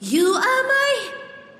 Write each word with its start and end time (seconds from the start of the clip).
You 0.00 0.32
are 0.32 0.62
my, 0.62 1.10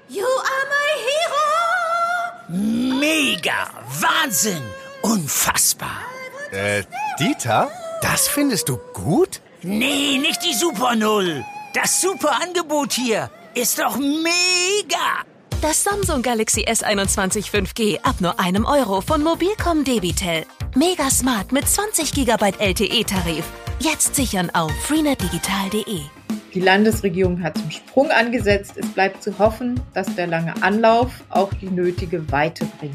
you 0.08 0.24
are 0.24 0.66
my 0.70 0.90
hero. 1.08 3.00
Mega, 3.00 3.68
Wahnsinn, 4.00 4.62
unfassbar. 5.02 6.04
Äh, 6.52 6.84
Dieter, 7.18 7.68
das 8.00 8.28
findest 8.28 8.68
du 8.68 8.76
gut? 8.94 9.40
Nee, 9.62 10.18
nicht 10.18 10.44
die 10.44 10.54
Super 10.54 10.94
Null. 10.94 11.44
Das 11.74 12.00
super 12.00 12.40
Angebot 12.40 12.92
hier 12.92 13.28
ist 13.54 13.80
doch 13.80 13.96
mega. 13.96 15.24
Das 15.60 15.82
Samsung 15.82 16.22
Galaxy 16.22 16.64
S21 16.64 17.50
5G 17.50 18.00
ab 18.04 18.20
nur 18.20 18.38
einem 18.38 18.66
Euro 18.66 19.00
von 19.00 19.24
Mobilcom 19.24 19.82
Debitel. 19.82 20.46
Mega 20.76 21.10
smart 21.10 21.50
mit 21.50 21.68
20 21.68 22.12
GB 22.12 22.52
LTE-Tarif. 22.56 23.44
Jetzt 23.80 24.14
sichern 24.14 24.50
auf 24.50 24.70
freenetdigital.de. 24.86 26.17
Die 26.54 26.60
Landesregierung 26.60 27.42
hat 27.42 27.58
zum 27.58 27.70
Sprung 27.70 28.10
angesetzt. 28.10 28.72
Es 28.76 28.88
bleibt 28.88 29.22
zu 29.22 29.38
hoffen, 29.38 29.78
dass 29.92 30.14
der 30.14 30.26
lange 30.26 30.62
Anlauf 30.62 31.12
auch 31.28 31.52
die 31.52 31.68
nötige 31.68 32.30
Weite 32.32 32.66
bringt. 32.78 32.94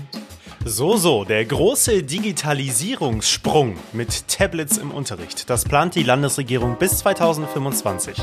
So, 0.66 0.96
so, 0.96 1.26
der 1.26 1.44
große 1.44 2.04
Digitalisierungssprung 2.04 3.76
mit 3.92 4.30
Tablets 4.30 4.78
im 4.78 4.92
Unterricht. 4.92 5.50
Das 5.50 5.66
plant 5.66 5.94
die 5.94 6.04
Landesregierung 6.04 6.78
bis 6.80 7.00
2025. 7.00 8.16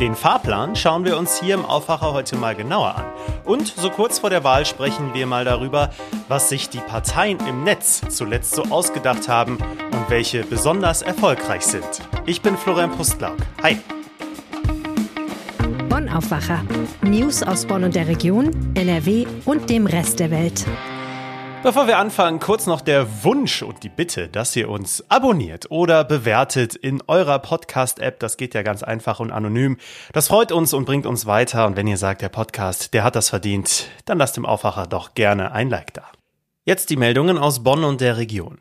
Den 0.00 0.16
Fahrplan 0.16 0.74
schauen 0.74 1.04
wir 1.04 1.16
uns 1.16 1.40
hier 1.40 1.54
im 1.54 1.64
Aufwacher 1.64 2.12
heute 2.12 2.36
mal 2.36 2.56
genauer 2.56 2.96
an. 2.96 3.04
Und 3.44 3.68
so 3.68 3.90
kurz 3.90 4.18
vor 4.18 4.30
der 4.30 4.42
Wahl 4.42 4.66
sprechen 4.66 5.14
wir 5.14 5.26
mal 5.26 5.44
darüber, 5.44 5.90
was 6.26 6.48
sich 6.48 6.68
die 6.68 6.78
Parteien 6.78 7.38
im 7.46 7.62
Netz 7.62 8.02
zuletzt 8.08 8.56
so 8.56 8.64
ausgedacht 8.64 9.28
haben 9.28 9.56
und 9.56 10.10
welche 10.10 10.42
besonders 10.42 11.00
erfolgreich 11.00 11.62
sind. 11.62 11.86
Ich 12.26 12.42
bin 12.42 12.56
Florian 12.56 12.90
Pustlauk. 12.90 13.36
Hi. 13.62 13.78
Bonn 15.94 16.08
Aufwacher. 16.08 16.60
News 17.02 17.44
aus 17.44 17.66
Bonn 17.66 17.84
und 17.84 17.94
der 17.94 18.08
Region, 18.08 18.50
NRW 18.74 19.26
und 19.44 19.70
dem 19.70 19.86
Rest 19.86 20.18
der 20.18 20.32
Welt. 20.32 20.66
Bevor 21.62 21.86
wir 21.86 21.98
anfangen, 21.98 22.40
kurz 22.40 22.66
noch 22.66 22.80
der 22.80 23.22
Wunsch 23.22 23.62
und 23.62 23.84
die 23.84 23.90
Bitte, 23.90 24.26
dass 24.26 24.56
ihr 24.56 24.68
uns 24.68 25.08
abonniert 25.08 25.70
oder 25.70 26.02
bewertet 26.02 26.74
in 26.74 27.00
eurer 27.06 27.38
Podcast-App. 27.38 28.18
Das 28.18 28.36
geht 28.36 28.54
ja 28.54 28.62
ganz 28.62 28.82
einfach 28.82 29.20
und 29.20 29.30
anonym. 29.30 29.76
Das 30.12 30.26
freut 30.26 30.50
uns 30.50 30.74
und 30.74 30.84
bringt 30.84 31.06
uns 31.06 31.26
weiter. 31.26 31.64
Und 31.64 31.76
wenn 31.76 31.86
ihr 31.86 31.96
sagt, 31.96 32.22
der 32.22 32.28
Podcast, 32.28 32.92
der 32.92 33.04
hat 33.04 33.14
das 33.14 33.28
verdient, 33.28 33.86
dann 34.04 34.18
lasst 34.18 34.36
dem 34.36 34.46
Aufwacher 34.46 34.88
doch 34.88 35.14
gerne 35.14 35.52
ein 35.52 35.70
Like 35.70 35.94
da. 35.94 36.02
Jetzt 36.64 36.90
die 36.90 36.96
Meldungen 36.96 37.38
aus 37.38 37.62
Bonn 37.62 37.84
und 37.84 38.00
der 38.00 38.16
Region. 38.16 38.58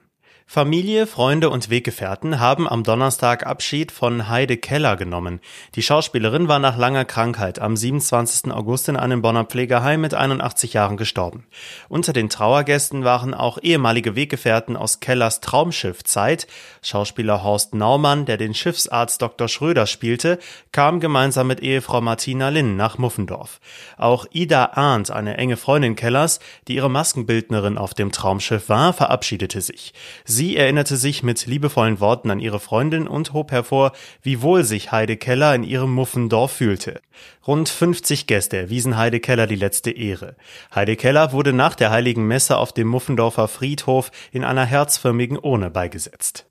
Familie, 0.54 1.08
Freunde 1.08 1.50
und 1.50 1.72
Weggefährten 1.72 2.40
haben 2.40 2.70
am 2.70 2.84
Donnerstag 2.84 3.44
Abschied 3.44 3.92
von 3.92 4.30
Heide 4.30 4.56
Keller 4.56 4.96
genommen. 4.98 5.40
Die 5.74 5.82
Schauspielerin 5.82 6.48
war 6.48 6.60
nach 6.60 6.78
langer 6.78 7.06
Krankheit 7.06 7.58
am 7.58 7.76
27. 7.76 8.52
August 8.52 8.88
in 8.88 8.96
einem 8.96 9.24
Bonner 9.24 9.46
Pflegeheim 9.46 10.02
mit 10.02 10.14
81 10.14 10.74
Jahren 10.74 10.96
gestorben. 10.96 11.48
Unter 11.90 12.14
den 12.14 12.30
Trauergästen 12.30 13.04
waren 13.04 13.34
auch 13.34 13.58
ehemalige 13.64 14.16
Weggefährten 14.16 14.78
aus 14.78 15.00
Kellers 15.00 15.42
Traumschiff 15.42 16.04
Zeit. 16.04 16.46
Schauspieler 16.84 17.44
Horst 17.44 17.74
Naumann, 17.74 18.28
der 18.28 18.38
den 18.38 18.54
Schiffsarzt 18.54 19.24
Dr. 19.24 19.48
Schröder 19.48 19.88
spielte, 19.88 20.38
kam 20.72 21.00
gemeinsam 21.00 21.48
mit 21.48 21.62
Ehefrau 21.62 22.00
Martina 22.00 22.50
Linn 22.50 22.76
nach 22.76 23.00
Muffendorf. 23.00 23.60
Auch 23.98 24.28
Ida 24.34 24.74
Arndt, 24.76 25.10
eine 25.10 25.36
enge 25.36 25.58
Freundin 25.58 25.96
Kellers, 25.96 26.40
die 26.68 26.76
ihre 26.76 26.92
Maskenbildnerin 26.92 27.80
auf 27.80 27.96
dem 27.96 28.12
Traumschiff 28.12 28.70
war, 28.70 28.94
verabschiedete 28.94 29.60
sich. 29.60 29.96
Sie 30.26 30.43
erinnerte 30.52 30.98
sich 30.98 31.24
mit 31.24 31.46
liebevollen 31.46 32.00
Worten 32.00 32.30
an 32.30 32.40
ihre 32.40 32.60
Freundin 32.60 33.08
und 33.08 33.34
hob 33.34 33.52
hervor, 33.52 33.94
wie 34.22 34.42
wohl 34.42 34.64
sich 34.64 34.92
Heide 34.92 35.18
Keller 35.18 35.56
in 35.56 35.64
ihrem 35.64 35.92
Muffendorf 35.94 36.52
fühlte. 36.52 37.02
Rund 37.48 37.70
50 37.70 38.28
Gäste 38.28 38.58
erwiesen 38.58 38.98
Heide 38.98 39.20
Keller 39.20 39.48
die 39.48 39.56
letzte 39.56 39.92
Ehre. 39.92 40.36
Heide 40.76 40.96
Keller 40.96 41.32
wurde 41.32 41.54
nach 41.54 41.76
der 41.76 41.90
heiligen 41.90 42.28
Messe 42.28 42.58
auf 42.58 42.74
dem 42.74 42.88
Muffendorfer 42.88 43.48
Friedhof 43.48 44.12
in 44.32 44.44
einer 44.44 44.66
herzförmigen 44.66 45.40
Urne 45.40 45.70
beigesetzt. 45.70 46.46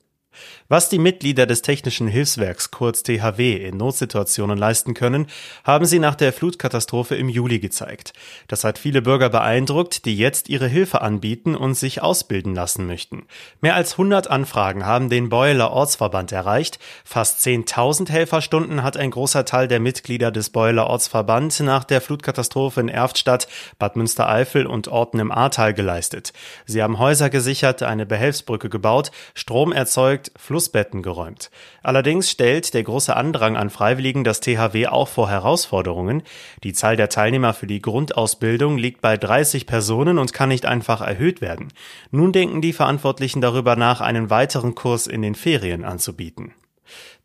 Was 0.68 0.88
die 0.88 0.98
Mitglieder 0.98 1.46
des 1.46 1.62
Technischen 1.62 2.08
Hilfswerks 2.08 2.70
kurz 2.70 3.02
THW 3.02 3.56
in 3.56 3.76
Notsituationen 3.76 4.56
leisten 4.56 4.94
können, 4.94 5.26
haben 5.64 5.84
sie 5.84 5.98
nach 5.98 6.14
der 6.14 6.32
Flutkatastrophe 6.32 7.14
im 7.14 7.28
Juli 7.28 7.58
gezeigt. 7.58 8.12
Das 8.48 8.64
hat 8.64 8.78
viele 8.78 9.02
Bürger 9.02 9.28
beeindruckt, 9.28 10.04
die 10.04 10.16
jetzt 10.16 10.48
ihre 10.48 10.66
Hilfe 10.68 11.02
anbieten 11.02 11.54
und 11.54 11.74
sich 11.74 12.02
ausbilden 12.02 12.54
lassen 12.54 12.86
möchten. 12.86 13.26
Mehr 13.60 13.74
als 13.74 13.92
100 13.92 14.28
Anfragen 14.28 14.86
haben 14.86 15.08
den 15.08 15.28
Beueler 15.28 15.72
Ortsverband 15.72 16.32
erreicht. 16.32 16.78
Fast 17.04 17.40
10.000 17.46 18.10
Helferstunden 18.10 18.82
hat 18.82 18.96
ein 18.96 19.10
großer 19.10 19.44
Teil 19.44 19.68
der 19.68 19.80
Mitglieder 19.80 20.30
des 20.30 20.50
Beueler 20.50 20.86
Ortsverband 20.86 21.60
nach 21.60 21.84
der 21.84 22.00
Flutkatastrophe 22.00 22.80
in 22.80 22.88
Erftstadt, 22.88 23.48
Bad 23.78 23.96
Münstereifel 23.96 24.66
und 24.66 24.88
Orten 24.88 25.18
im 25.18 25.32
Ahrtal 25.32 25.74
geleistet. 25.74 26.32
Sie 26.66 26.82
haben 26.82 26.98
Häuser 26.98 27.30
gesichert, 27.30 27.82
eine 27.82 28.06
Behelfsbrücke 28.06 28.68
gebaut, 28.68 29.10
Strom 29.34 29.72
erzeugt, 29.72 30.21
Fluss 30.36 30.62
Flussbetten 30.62 31.02
geräumt. 31.02 31.50
Allerdings 31.82 32.30
stellt 32.30 32.72
der 32.74 32.84
große 32.84 33.16
Andrang 33.16 33.56
an 33.56 33.68
Freiwilligen 33.68 34.22
das 34.22 34.40
THW 34.40 34.86
auch 34.86 35.08
vor 35.08 35.28
Herausforderungen. 35.28 36.22
Die 36.62 36.72
Zahl 36.72 36.96
der 36.96 37.08
Teilnehmer 37.08 37.52
für 37.52 37.66
die 37.66 37.82
Grundausbildung 37.82 38.78
liegt 38.78 39.00
bei 39.00 39.16
30 39.16 39.66
Personen 39.66 40.18
und 40.18 40.32
kann 40.32 40.50
nicht 40.50 40.66
einfach 40.66 41.00
erhöht 41.00 41.40
werden. 41.40 41.72
Nun 42.10 42.32
denken 42.32 42.60
die 42.60 42.72
Verantwortlichen 42.72 43.40
darüber 43.40 43.74
nach, 43.74 44.00
einen 44.00 44.30
weiteren 44.30 44.74
Kurs 44.74 45.06
in 45.06 45.22
den 45.22 45.34
Ferien 45.34 45.84
anzubieten. 45.84 46.52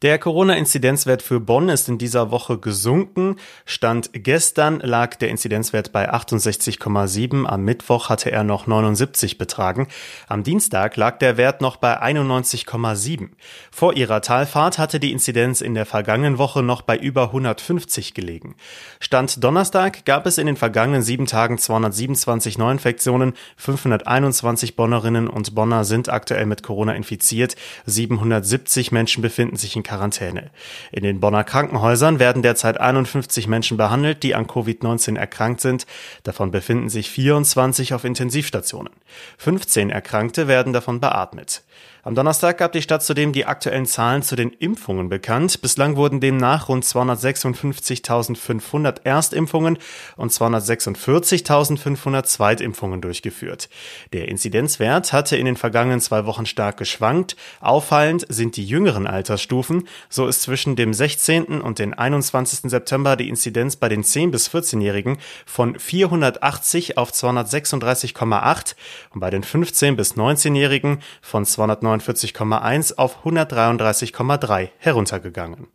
Der 0.04 0.20
Corona-Inzidenzwert 0.20 1.24
für 1.24 1.40
Bonn 1.40 1.70
ist 1.70 1.90
in 1.90 1.98
dieser 1.98 2.30
Woche 2.30 2.60
gesunken. 2.60 3.38
Stand 3.66 4.12
gestern 4.14 4.80
lag 4.80 5.16
der 5.16 5.30
Inzidenzwert 5.30 5.92
bei 5.92 6.14
68,7. 6.14 7.46
Am 7.48 7.64
Mittwoch 7.64 8.08
hatte 8.08 8.32
er 8.32 8.44
noch 8.44 8.68
79 8.68 9.40
betragen. 9.40 9.88
Am 10.28 10.44
Dienstag 10.44 10.98
lag 10.98 11.18
der 11.18 11.38
Wert 11.38 11.62
noch 11.62 11.78
bei 11.78 12.00
91,7. 12.00 13.30
Vor 13.72 13.96
ihrer 13.96 14.22
Talfahrt 14.22 14.78
hatte 14.78 15.00
die 15.00 15.12
Inzidenz 15.12 15.62
in 15.62 15.74
der 15.74 15.88
vergangenen 15.88 16.38
Woche 16.38 16.62
noch 16.62 16.84
bei 16.84 16.96
über 16.96 17.24
150 17.24 18.14
gelegen. 18.14 18.56
Stand 19.00 19.44
Donnerstag 19.44 20.06
gab 20.06 20.28
es 20.28 20.38
in 20.38 20.46
den 20.46 20.58
vergangenen 20.58 21.02
sieben 21.02 21.26
Tagen 21.26 21.58
227 21.58 22.60
Neuinfektionen. 22.60 23.34
521 23.56 24.76
Bonnerinnen 24.76 25.28
und 25.28 25.56
Bonner 25.56 25.86
sind 25.86 26.10
aktuell 26.10 26.46
mit 26.46 26.62
Corona 26.62 26.94
infiziert. 26.94 27.56
770 27.88 28.92
Menschen 28.92 29.24
befinden 29.24 29.57
sich 29.58 29.76
in 29.76 29.84
Quarantäne. 29.84 30.52
In 30.92 31.04
den 31.04 31.20
Bonner 31.20 31.44
Krankenhäusern 31.44 32.20
werden 32.20 32.42
derzeit 32.42 32.80
51 32.80 33.48
Menschen 33.48 33.78
behandelt, 33.78 34.24
die 34.24 34.36
an 34.36 34.48
Covid-19 34.48 35.18
erkrankt 35.18 35.62
sind. 35.62 35.86
Davon 36.24 36.52
befinden 36.52 36.90
sich 36.90 37.10
24 37.10 37.94
auf 37.94 38.04
Intensivstationen. 38.04 38.94
15 39.38 39.90
Erkrankte 39.90 40.48
werden 40.48 40.74
davon 40.74 41.00
beatmet. 41.00 41.64
Am 42.08 42.16
Donnerstag 42.16 42.58
gab 42.60 42.72
die 42.72 42.82
Stadt 42.82 43.04
zudem 43.04 43.34
die 43.34 43.46
aktuellen 43.46 43.86
Zahlen 43.86 44.22
zu 44.22 44.38
den 44.38 44.52
Impfungen 44.52 45.10
bekannt. 45.10 45.62
Bislang 45.62 45.98
wurden 45.98 46.22
demnach 46.22 46.70
rund 46.70 46.86
256.500 46.86 49.02
Erstimpfungen 49.04 49.78
und 50.16 50.32
246.500 50.32 52.24
Zweitimpfungen 52.24 53.02
durchgeführt. 53.02 53.68
Der 54.14 54.30
Inzidenzwert 54.30 55.12
hatte 55.12 55.36
in 55.36 55.46
den 55.46 55.58
vergangenen 55.58 56.00
zwei 56.00 56.26
Wochen 56.26 56.46
stark 56.46 56.78
geschwankt. 56.78 57.36
Auffallend 57.60 58.26
sind 58.30 58.56
die 58.56 58.66
jüngeren 58.66 59.06
Altersstufen. 59.38 59.88
So 60.10 60.28
ist 60.28 60.42
zwischen 60.42 60.76
dem 60.76 60.94
16. 60.94 61.62
und 61.62 61.80
dem 61.80 61.94
21. 61.94 62.70
September 62.70 63.16
die 63.16 63.30
Inzidenz 63.30 63.76
bei 63.76 63.90
den 63.90 64.04
10- 64.04 64.32
bis 64.32 64.50
14-Jährigen 64.50 65.18
von 65.46 65.78
480 65.78 66.98
auf 66.98 67.12
236,8 67.12 68.76
und 69.14 69.20
bei 69.20 69.30
den 69.30 69.44
15- 69.44 69.96
bis 69.96 70.16
19-Jährigen 70.16 71.00
von 71.22 71.46
209 71.46 71.78
149,1 72.02 72.98
auf 72.98 73.26
133,3 73.26 74.70
heruntergegangen. 74.80 75.68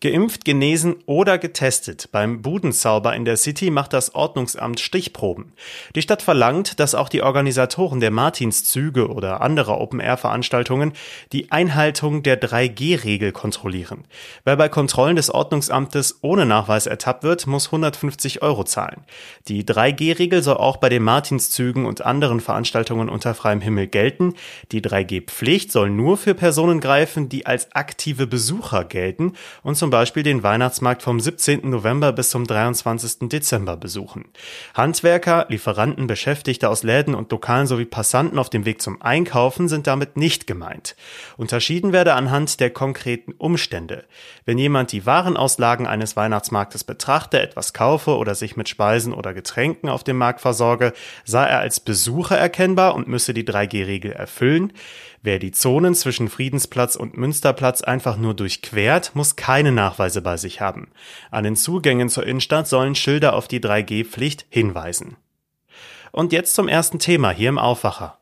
Geimpft, 0.00 0.44
genesen 0.44 0.96
oder 1.06 1.38
getestet. 1.38 2.08
Beim 2.12 2.42
Budenzauber 2.42 3.14
in 3.14 3.24
der 3.24 3.36
City 3.36 3.70
macht 3.70 3.92
das 3.92 4.14
Ordnungsamt 4.14 4.80
Stichproben. 4.80 5.52
Die 5.94 6.02
Stadt 6.02 6.22
verlangt, 6.22 6.78
dass 6.80 6.94
auch 6.94 7.08
die 7.08 7.22
Organisatoren 7.22 8.00
der 8.00 8.10
Martinszüge 8.10 9.08
oder 9.08 9.40
anderer 9.40 9.80
Open-Air-Veranstaltungen 9.80 10.92
die 11.32 11.50
Einhaltung 11.50 12.22
der 12.22 12.40
3G-Regel 12.40 13.32
kontrollieren. 13.32 14.04
Wer 14.44 14.56
bei 14.56 14.68
Kontrollen 14.68 15.16
des 15.16 15.30
Ordnungsamtes 15.30 16.18
ohne 16.22 16.46
Nachweis 16.46 16.86
ertappt 16.86 17.22
wird, 17.22 17.46
muss 17.46 17.66
150 17.66 18.42
Euro 18.42 18.64
zahlen. 18.64 19.04
Die 19.48 19.64
3G-Regel 19.64 20.42
soll 20.42 20.56
auch 20.56 20.76
bei 20.76 20.88
den 20.88 21.02
Martinszügen 21.02 21.86
und 21.86 22.04
anderen 22.04 22.40
Veranstaltungen 22.40 23.08
unter 23.08 23.34
freiem 23.34 23.60
Himmel 23.60 23.86
gelten. 23.86 24.34
Die 24.72 24.82
3G-Pflicht 24.82 25.72
soll 25.72 25.90
nur 25.90 26.16
für 26.16 26.34
Personen 26.34 26.80
greifen, 26.80 27.28
die 27.28 27.46
als 27.46 27.74
aktive 27.74 28.26
Besucher 28.26 28.84
gelten 28.84 29.32
und 29.62 29.76
zum 29.76 29.90
Beispiel 29.90 30.22
den 30.22 30.42
Weihnachtsmarkt 30.42 31.02
vom 31.02 31.20
17. 31.20 31.68
November 31.68 32.12
bis 32.12 32.30
zum 32.30 32.46
23. 32.46 33.28
Dezember 33.28 33.76
besuchen. 33.76 34.26
Handwerker, 34.74 35.46
Lieferanten, 35.48 36.06
Beschäftigte 36.06 36.68
aus 36.68 36.82
Läden 36.82 37.14
und 37.14 37.30
Lokalen 37.30 37.66
sowie 37.66 37.84
Passanten 37.84 38.38
auf 38.38 38.50
dem 38.50 38.64
Weg 38.64 38.82
zum 38.82 39.00
Einkaufen 39.00 39.68
sind 39.68 39.86
damit 39.86 40.16
nicht 40.16 40.46
gemeint. 40.46 40.96
Unterschieden 41.36 41.92
werde 41.92 42.14
anhand 42.14 42.60
der 42.60 42.70
konkreten 42.70 43.32
Umstände. 43.32 44.04
Wenn 44.44 44.58
jemand 44.58 44.92
die 44.92 45.06
Warenauslagen 45.06 45.86
eines 45.86 46.16
Weihnachtsmarktes 46.16 46.84
betrachte, 46.84 47.40
etwas 47.40 47.72
kaufe 47.72 48.16
oder 48.16 48.34
sich 48.34 48.56
mit 48.56 48.68
Speisen 48.68 49.12
oder 49.12 49.34
Getränken 49.34 49.88
auf 49.88 50.04
dem 50.04 50.18
Markt 50.18 50.40
versorge, 50.40 50.92
sei 51.24 51.44
er 51.46 51.60
als 51.60 51.80
Besucher 51.80 52.36
erkennbar 52.36 52.94
und 52.94 53.08
müsse 53.08 53.34
die 53.34 53.44
3G-Regel 53.44 54.12
erfüllen. 54.12 54.72
Wer 55.24 55.38
die 55.38 55.52
Zonen 55.52 55.94
zwischen 55.94 56.28
Friedensplatz 56.28 56.96
und 56.96 57.16
Münsterplatz 57.16 57.80
einfach 57.80 58.18
nur 58.18 58.34
durchquert, 58.34 59.12
muss 59.14 59.36
keine 59.36 59.72
Nachweise 59.72 60.20
bei 60.20 60.36
sich 60.36 60.60
haben. 60.60 60.88
An 61.30 61.44
den 61.44 61.56
Zugängen 61.56 62.10
zur 62.10 62.26
Innenstadt 62.26 62.68
sollen 62.68 62.94
Schilder 62.94 63.34
auf 63.34 63.48
die 63.48 63.58
3G-Pflicht 63.58 64.44
hinweisen. 64.50 65.16
Und 66.12 66.34
jetzt 66.34 66.54
zum 66.54 66.68
ersten 66.68 66.98
Thema 66.98 67.30
hier 67.30 67.48
im 67.48 67.56
Aufwacher. 67.56 68.18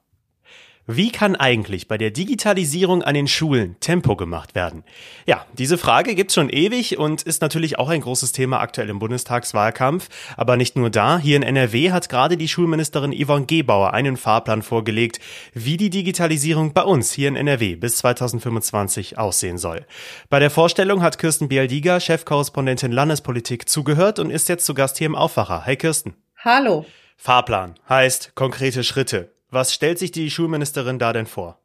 Wie 0.86 1.12
kann 1.12 1.36
eigentlich 1.36 1.86
bei 1.86 1.96
der 1.96 2.10
Digitalisierung 2.10 3.04
an 3.04 3.14
den 3.14 3.28
Schulen 3.28 3.76
Tempo 3.78 4.16
gemacht 4.16 4.56
werden? 4.56 4.82
Ja, 5.26 5.46
diese 5.52 5.78
Frage 5.78 6.16
gibt's 6.16 6.34
schon 6.34 6.50
ewig 6.50 6.98
und 6.98 7.22
ist 7.22 7.40
natürlich 7.40 7.78
auch 7.78 7.88
ein 7.88 8.00
großes 8.00 8.32
Thema 8.32 8.58
aktuell 8.58 8.90
im 8.90 8.98
Bundestagswahlkampf. 8.98 10.08
Aber 10.36 10.56
nicht 10.56 10.74
nur 10.74 10.90
da. 10.90 11.18
Hier 11.18 11.36
in 11.36 11.44
NRW 11.44 11.92
hat 11.92 12.08
gerade 12.08 12.36
die 12.36 12.48
Schulministerin 12.48 13.12
Yvonne 13.12 13.46
Gebauer 13.46 13.94
einen 13.94 14.16
Fahrplan 14.16 14.62
vorgelegt, 14.62 15.20
wie 15.54 15.76
die 15.76 15.90
Digitalisierung 15.90 16.72
bei 16.72 16.82
uns 16.82 17.12
hier 17.12 17.28
in 17.28 17.36
NRW 17.36 17.76
bis 17.76 17.98
2025 17.98 19.18
aussehen 19.18 19.58
soll. 19.58 19.86
Bei 20.30 20.40
der 20.40 20.50
Vorstellung 20.50 21.00
hat 21.00 21.18
Kirsten 21.18 21.46
Bialdiger, 21.46 22.00
Chefkorrespondentin 22.00 22.90
Landespolitik, 22.90 23.68
zugehört 23.68 24.18
und 24.18 24.30
ist 24.30 24.48
jetzt 24.48 24.66
zu 24.66 24.74
Gast 24.74 24.98
hier 24.98 25.06
im 25.06 25.14
Aufwacher. 25.14 25.64
Hi 25.64 25.76
Kirsten. 25.76 26.16
Hallo. 26.38 26.86
Fahrplan 27.16 27.76
heißt 27.88 28.32
konkrete 28.34 28.82
Schritte. 28.82 29.32
Was 29.52 29.74
stellt 29.74 29.98
sich 29.98 30.10
die 30.10 30.30
Schulministerin 30.30 30.98
da 30.98 31.12
denn 31.12 31.26
vor? 31.26 31.62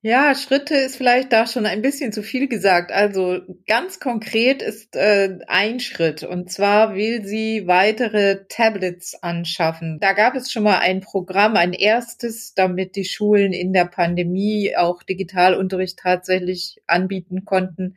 Ja, 0.00 0.34
Schritte 0.34 0.74
ist 0.74 0.96
vielleicht 0.96 1.30
da 1.30 1.46
schon 1.46 1.66
ein 1.66 1.82
bisschen 1.82 2.12
zu 2.12 2.22
viel 2.22 2.48
gesagt. 2.48 2.90
Also 2.90 3.40
ganz 3.66 4.00
konkret 4.00 4.62
ist 4.62 4.96
äh, 4.96 5.38
ein 5.46 5.80
Schritt 5.80 6.24
und 6.24 6.50
zwar 6.50 6.94
will 6.94 7.24
sie 7.24 7.66
weitere 7.66 8.46
Tablets 8.48 9.22
anschaffen. 9.22 10.00
Da 10.00 10.14
gab 10.14 10.34
es 10.34 10.50
schon 10.50 10.62
mal 10.62 10.78
ein 10.78 11.02
Programm, 11.02 11.56
ein 11.56 11.74
erstes, 11.74 12.54
damit 12.54 12.96
die 12.96 13.04
Schulen 13.04 13.52
in 13.52 13.74
der 13.74 13.84
Pandemie 13.84 14.74
auch 14.74 15.02
Digitalunterricht 15.02 15.98
tatsächlich 15.98 16.82
anbieten 16.86 17.44
konnten. 17.44 17.96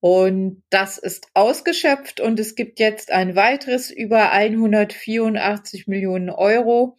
Und 0.00 0.62
das 0.68 0.98
ist 0.98 1.28
ausgeschöpft 1.32 2.20
und 2.20 2.38
es 2.38 2.54
gibt 2.54 2.78
jetzt 2.78 3.10
ein 3.10 3.34
weiteres 3.34 3.90
über 3.90 4.32
184 4.32 5.88
Millionen 5.88 6.28
Euro 6.28 6.96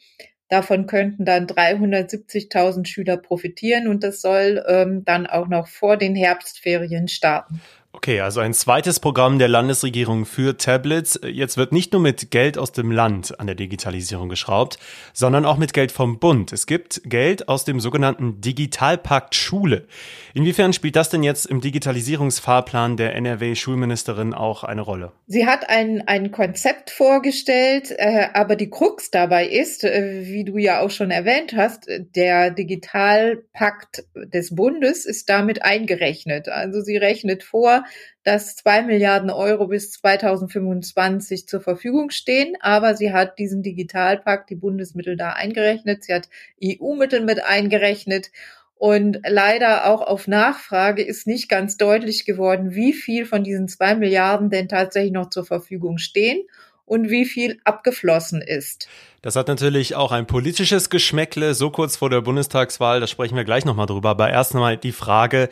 Davon 0.50 0.88
könnten 0.88 1.26
dann 1.26 1.46
370.000 1.46 2.88
Schüler 2.88 3.18
profitieren 3.18 3.88
und 3.88 4.04
das 4.04 4.22
soll 4.22 4.64
ähm, 4.68 5.04
dann 5.04 5.28
auch 5.28 5.48
noch 5.48 5.68
vor 5.68 5.98
den 5.98 6.16
Herbstferien 6.16 7.08
starten. 7.08 7.62
Okay, 7.98 8.22
also 8.22 8.42
ein 8.42 8.54
zweites 8.54 9.00
Programm 9.00 9.40
der 9.40 9.48
Landesregierung 9.48 10.28
für 10.28 10.56
Tablets. 10.56 11.20
Jetzt 11.26 11.58
wird 11.58 11.72
nicht 11.72 11.94
nur 11.94 12.02
mit 12.02 12.30
Geld 12.30 12.60
aus 12.60 12.72
dem 12.72 12.92
Land 12.92 13.40
an 13.40 13.48
der 13.48 13.56
Digitalisierung 13.56 14.30
geschraubt, 14.30 14.78
sondern 15.14 15.46
auch 15.46 15.58
mit 15.58 15.74
Geld 15.74 15.92
vom 15.92 16.20
Bund. 16.20 16.54
Es 16.54 16.68
gibt 16.68 17.02
Geld 17.06 17.50
aus 17.50 17.66
dem 17.66 17.80
sogenannten 17.80 18.40
Digitalpakt 18.40 19.34
Schule. 19.34 19.88
Inwiefern 20.36 20.74
spielt 20.74 20.96
das 20.96 21.10
denn 21.10 21.24
jetzt 21.24 21.48
im 21.48 21.60
Digitalisierungsfahrplan 21.60 22.98
der 22.98 23.16
NRW-Schulministerin 23.16 24.36
auch 24.36 24.64
eine 24.64 24.82
Rolle? 24.82 25.12
Sie 25.26 25.48
hat 25.48 25.68
ein, 25.68 26.08
ein 26.08 26.32
Konzept 26.32 26.92
vorgestellt, 26.92 27.90
äh, 27.98 28.28
aber 28.32 28.56
die 28.56 28.70
Krux 28.70 29.10
dabei 29.10 29.48
ist, 29.48 29.84
äh, 29.84 30.22
wie 30.28 30.46
du 30.46 30.58
ja 30.58 30.82
auch 30.82 30.92
schon 30.92 31.10
erwähnt 31.10 31.56
hast, 31.58 31.90
der 32.16 32.52
Digitalpakt 32.52 34.04
des 34.16 34.54
Bundes 34.54 35.08
ist 35.08 35.28
damit 35.30 35.64
eingerechnet. 35.64 36.48
Also 36.48 36.82
sie 36.82 36.98
rechnet 36.98 37.42
vor, 37.42 37.86
dass 38.24 38.56
zwei 38.56 38.82
Milliarden 38.82 39.30
Euro 39.30 39.68
bis 39.68 39.92
2025 39.92 41.48
zur 41.48 41.62
Verfügung 41.62 42.10
stehen. 42.10 42.56
Aber 42.60 42.96
sie 42.96 43.14
hat 43.14 43.40
diesen 43.40 43.64
Digitalpakt, 43.64 44.50
die 44.50 44.56
Bundesmittel 44.56 45.18
da 45.18 45.32
eingerechnet. 45.32 46.04
Sie 46.04 46.14
hat 46.14 46.30
EU-Mittel 46.64 47.22
mit 47.22 47.44
eingerechnet. 47.44 48.32
Und 48.76 49.20
leider 49.26 49.88
auch 49.88 50.02
auf 50.02 50.28
Nachfrage 50.28 51.02
ist 51.02 51.26
nicht 51.26 51.50
ganz 51.50 51.78
deutlich 51.78 52.26
geworden, 52.26 52.76
wie 52.76 52.94
viel 52.94 53.26
von 53.26 53.44
diesen 53.44 53.68
zwei 53.68 53.96
Milliarden 53.96 54.50
denn 54.50 54.68
tatsächlich 54.68 55.14
noch 55.14 55.30
zur 55.30 55.46
Verfügung 55.46 55.98
stehen 55.98 56.44
und 56.86 57.10
wie 57.10 57.26
viel 57.26 57.60
abgeflossen 57.64 58.42
ist. 58.42 58.88
Das 59.22 59.36
hat 59.36 59.48
natürlich 59.48 59.96
auch 59.96 60.12
ein 60.12 60.26
politisches 60.28 60.90
Geschmäckle, 60.90 61.54
so 61.54 61.70
kurz 61.70 61.98
vor 61.98 62.10
der 62.10 62.22
Bundestagswahl, 62.22 63.00
da 63.00 63.08
sprechen 63.08 63.36
wir 63.36 63.44
gleich 63.44 63.66
nochmal 63.66 63.88
drüber. 63.88 64.10
Aber 64.10 64.30
erst 64.30 64.54
einmal 64.54 64.78
die 64.78 64.94
Frage, 64.94 65.50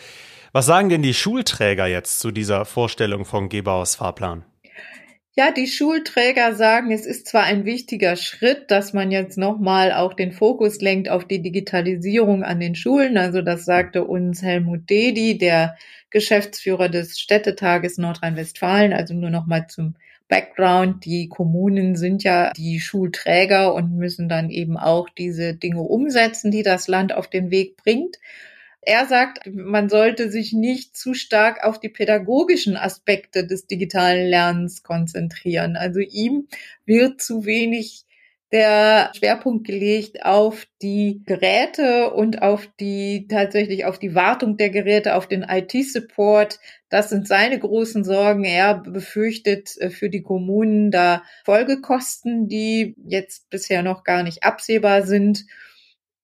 was 0.56 0.68
sagen 0.68 0.88
denn 0.88 1.02
die 1.02 1.14
Schulträger 1.14 1.86
jetzt 1.86 2.22
zu 2.22 2.32
dieser 2.32 2.64
Vorstellung 2.64 3.26
von 3.26 3.50
Gebauers 3.50 3.96
Fahrplan? 3.96 4.46
Ja, 5.36 5.52
die 5.52 5.68
Schulträger 5.68 6.56
sagen, 6.56 6.92
es 6.92 7.06
ist 7.06 7.28
zwar 7.28 7.44
ein 7.44 7.66
wichtiger 7.66 8.16
Schritt, 8.16 8.72
dass 8.72 8.94
man 8.94 9.12
jetzt 9.12 9.38
nochmal 9.38 9.92
auch 9.92 10.14
den 10.14 10.32
Fokus 10.32 10.80
lenkt 10.80 11.10
auf 11.10 11.26
die 11.26 11.42
Digitalisierung 11.42 12.44
an 12.44 12.62
den 12.62 12.74
Schulen. 12.74 13.18
Also 13.18 13.42
das 13.42 13.66
sagte 13.66 14.06
uns 14.06 14.44
Helmut 14.44 14.90
Dedi, 14.90 15.38
der 15.38 15.76
Geschäftsführer 16.10 16.88
des 16.88 17.20
Städtetages 17.20 17.98
Nordrhein-Westfalen. 17.98 18.94
Also 18.94 19.14
nur 19.14 19.32
nochmal 19.32 19.68
zum 19.68 19.96
Background. 20.30 21.04
Die 21.04 21.28
Kommunen 21.28 21.98
sind 21.98 22.24
ja 22.24 22.54
die 22.54 22.80
Schulträger 22.80 23.74
und 23.74 23.98
müssen 23.98 24.30
dann 24.30 24.50
eben 24.50 24.78
auch 24.78 25.10
diese 25.10 25.54
Dinge 25.54 25.82
umsetzen, 25.82 26.50
die 26.50 26.64
das 26.64 26.88
Land 26.88 27.14
auf 27.14 27.30
den 27.30 27.52
Weg 27.52 27.76
bringt. 27.76 28.20
Er 28.86 29.08
sagt, 29.08 29.48
man 29.52 29.90
sollte 29.90 30.30
sich 30.30 30.54
nicht 30.54 30.96
zu 30.96 31.16
stark 31.16 31.64
auf 31.64 31.80
die 31.80 31.90
pädagogischen 31.90 32.78
Aspekte 32.78 33.46
des 33.46 33.66
digitalen 33.66 34.28
Lernens 34.28 34.84
konzentrieren. 34.84 35.76
Also 35.76 36.00
ihm 36.00 36.48
wird 36.86 37.20
zu 37.20 37.46
wenig 37.46 38.06
der 38.52 39.12
Schwerpunkt 39.18 39.66
gelegt 39.66 40.24
auf 40.24 40.68
die 40.84 41.24
Geräte 41.26 42.14
und 42.14 42.44
auf 42.44 42.70
die 42.80 43.28
tatsächlich 43.28 43.86
auf 43.86 43.98
die 43.98 44.14
Wartung 44.14 44.56
der 44.56 44.70
Geräte, 44.70 45.16
auf 45.16 45.28
den 45.28 45.42
IT-Support. 45.42 46.60
Das 46.90 47.10
sind 47.10 47.28
seine 47.28 47.58
großen 47.58 48.04
Sorgen. 48.04 48.44
Er 48.44 48.76
befürchtet 48.76 49.76
äh, 49.80 49.90
für 49.90 50.10
die 50.10 50.22
Kommunen 50.22 50.92
da 50.92 51.24
Folgekosten, 51.44 52.48
die 52.48 52.96
jetzt 53.04 53.50
bisher 53.50 53.82
noch 53.82 54.04
gar 54.04 54.22
nicht 54.22 54.44
absehbar 54.44 55.02
sind 55.02 55.46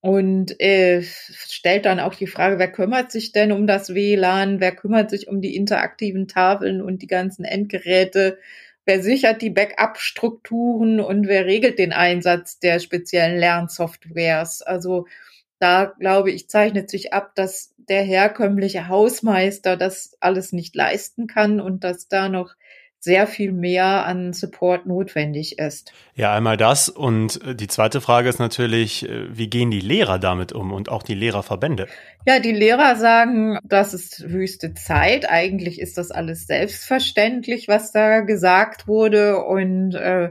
und 0.01 0.59
äh, 0.59 1.03
stellt 1.03 1.85
dann 1.85 1.99
auch 1.99 2.15
die 2.15 2.27
Frage, 2.27 2.57
wer 2.57 2.71
kümmert 2.71 3.11
sich 3.11 3.31
denn 3.31 3.51
um 3.51 3.67
das 3.67 3.93
WLAN, 3.93 4.59
wer 4.59 4.75
kümmert 4.75 5.11
sich 5.11 5.27
um 5.27 5.41
die 5.41 5.55
interaktiven 5.55 6.27
Tafeln 6.27 6.81
und 6.81 7.03
die 7.03 7.07
ganzen 7.07 7.45
Endgeräte, 7.45 8.39
wer 8.85 9.03
sichert 9.03 9.43
die 9.43 9.51
Backup-Strukturen 9.51 10.99
und 10.99 11.27
wer 11.27 11.45
regelt 11.45 11.77
den 11.77 11.93
Einsatz 11.93 12.59
der 12.59 12.79
speziellen 12.79 13.37
Lernsoftwares. 13.37 14.63
Also 14.63 15.05
da 15.59 15.85
glaube 15.85 16.31
ich, 16.31 16.49
zeichnet 16.49 16.89
sich 16.89 17.13
ab, 17.13 17.35
dass 17.35 17.75
der 17.77 18.01
herkömmliche 18.01 18.87
Hausmeister 18.87 19.77
das 19.77 20.17
alles 20.19 20.51
nicht 20.51 20.75
leisten 20.75 21.27
kann 21.27 21.61
und 21.61 21.83
dass 21.83 22.07
da 22.07 22.27
noch 22.29 22.55
sehr 23.03 23.25
viel 23.25 23.51
mehr 23.51 24.05
an 24.05 24.31
Support 24.31 24.85
notwendig 24.85 25.57
ist. 25.57 25.91
Ja, 26.13 26.35
einmal 26.35 26.55
das. 26.55 26.87
Und 26.87 27.43
äh, 27.43 27.55
die 27.55 27.67
zweite 27.67 27.99
Frage 27.99 28.29
ist 28.29 28.37
natürlich, 28.37 29.09
äh, 29.09 29.35
wie 29.35 29.49
gehen 29.49 29.71
die 29.71 29.79
Lehrer 29.79 30.19
damit 30.19 30.53
um 30.53 30.71
und 30.71 30.89
auch 30.89 31.01
die 31.01 31.15
Lehrerverbände? 31.15 31.87
Ja, 32.27 32.39
die 32.39 32.51
Lehrer 32.51 32.95
sagen, 32.95 33.57
das 33.63 33.95
ist 33.95 34.23
höchste 34.23 34.75
Zeit. 34.75 35.27
Eigentlich 35.27 35.81
ist 35.81 35.97
das 35.97 36.11
alles 36.11 36.45
selbstverständlich, 36.45 37.67
was 37.67 37.91
da 37.91 38.19
gesagt 38.19 38.87
wurde. 38.87 39.43
Und 39.45 39.95
äh, 39.95 40.29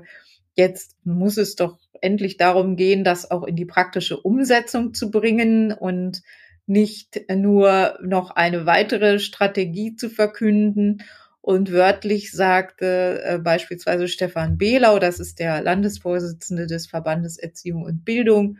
jetzt 0.54 0.94
muss 1.02 1.38
es 1.38 1.56
doch 1.56 1.76
endlich 2.00 2.36
darum 2.36 2.76
gehen, 2.76 3.02
das 3.02 3.32
auch 3.32 3.42
in 3.42 3.56
die 3.56 3.66
praktische 3.66 4.16
Umsetzung 4.16 4.94
zu 4.94 5.10
bringen 5.10 5.72
und 5.72 6.22
nicht 6.66 7.20
nur 7.28 7.98
noch 8.00 8.30
eine 8.30 8.64
weitere 8.64 9.18
Strategie 9.18 9.96
zu 9.96 10.08
verkünden. 10.08 11.02
Und 11.42 11.72
wörtlich 11.72 12.32
sagte 12.32 13.22
äh, 13.24 13.38
beispielsweise 13.38 14.08
Stefan 14.08 14.58
Behlau, 14.58 14.98
das 14.98 15.20
ist 15.20 15.38
der 15.38 15.62
Landesvorsitzende 15.62 16.66
des 16.66 16.86
Verbandes 16.86 17.38
Erziehung 17.38 17.82
und 17.82 18.04
Bildung, 18.04 18.58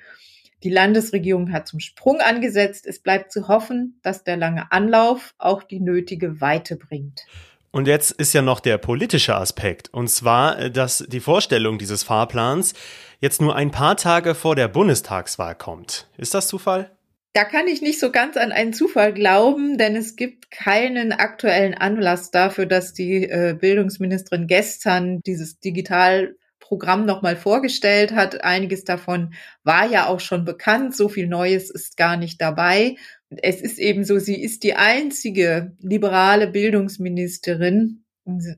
die 0.63 0.71
Landesregierung 0.71 1.53
hat 1.53 1.69
zum 1.69 1.81
Sprung 1.81 2.21
angesetzt. 2.21 2.87
Es 2.87 2.99
bleibt 2.99 3.33
zu 3.33 3.49
hoffen, 3.49 3.99
dass 4.03 4.25
der 4.25 4.37
lange 4.37 4.71
Anlauf 4.73 5.35
auch 5.39 5.63
die 5.63 5.81
nötige 5.81 6.41
Weite 6.41 6.77
bringt. 6.77 7.25
Und 7.71 7.87
jetzt 7.87 8.11
ist 8.11 8.33
ja 8.33 8.43
noch 8.43 8.61
der 8.61 8.79
politische 8.79 9.37
Aspekt. 9.37 9.93
Und 9.95 10.09
zwar, 10.09 10.59
äh, 10.59 10.71
dass 10.71 11.05
die 11.09 11.21
Vorstellung 11.21 11.79
dieses 11.79 12.03
Fahrplans 12.03 12.75
jetzt 13.21 13.41
nur 13.41 13.55
ein 13.55 13.71
paar 13.71 13.97
Tage 13.97 14.35
vor 14.35 14.57
der 14.57 14.69
Bundestagswahl 14.69 15.55
kommt. 15.55 16.09
Ist 16.17 16.35
das 16.35 16.49
Zufall? 16.49 16.91
Da 17.33 17.45
kann 17.45 17.69
ich 17.69 17.81
nicht 17.81 18.01
so 18.01 18.11
ganz 18.11 18.37
an 18.37 18.51
einen 18.51 18.73
Zufall 18.73 19.15
glauben, 19.15 19.79
denn 19.79 19.95
es 19.95 20.17
gibt 20.17 20.51
keinen 20.51 21.13
aktuellen 21.13 21.75
Anlass 21.75 22.33
dafür, 22.33 22.67
dass 22.67 22.93
die 22.93 23.23
äh, 23.23 23.57
Bildungsministerin 23.59 24.49
gestern 24.49 25.21
dieses 25.21 25.61
Digitalprogramm 25.61 27.07
nochmal 27.07 27.37
vorgestellt 27.37 28.13
hat. 28.13 28.43
Einiges 28.43 28.83
davon 28.83 29.33
war 29.63 29.89
ja 29.89 30.09
auch 30.09 30.19
schon 30.19 30.45
bekannt. 30.45 30.97
So 30.97 31.09
viel 31.09 31.29
Neues 31.29 31.71
ist 31.71 31.97
gar 31.97 32.17
nicht 32.17 32.41
dabei. 32.41 32.97
Es 33.29 33.61
ist 33.61 33.79
eben 33.79 34.03
so, 34.03 34.19
sie 34.19 34.43
ist 34.43 34.65
die 34.65 34.75
einzige 34.75 35.77
liberale 35.79 36.49
Bildungsministerin, 36.49 38.03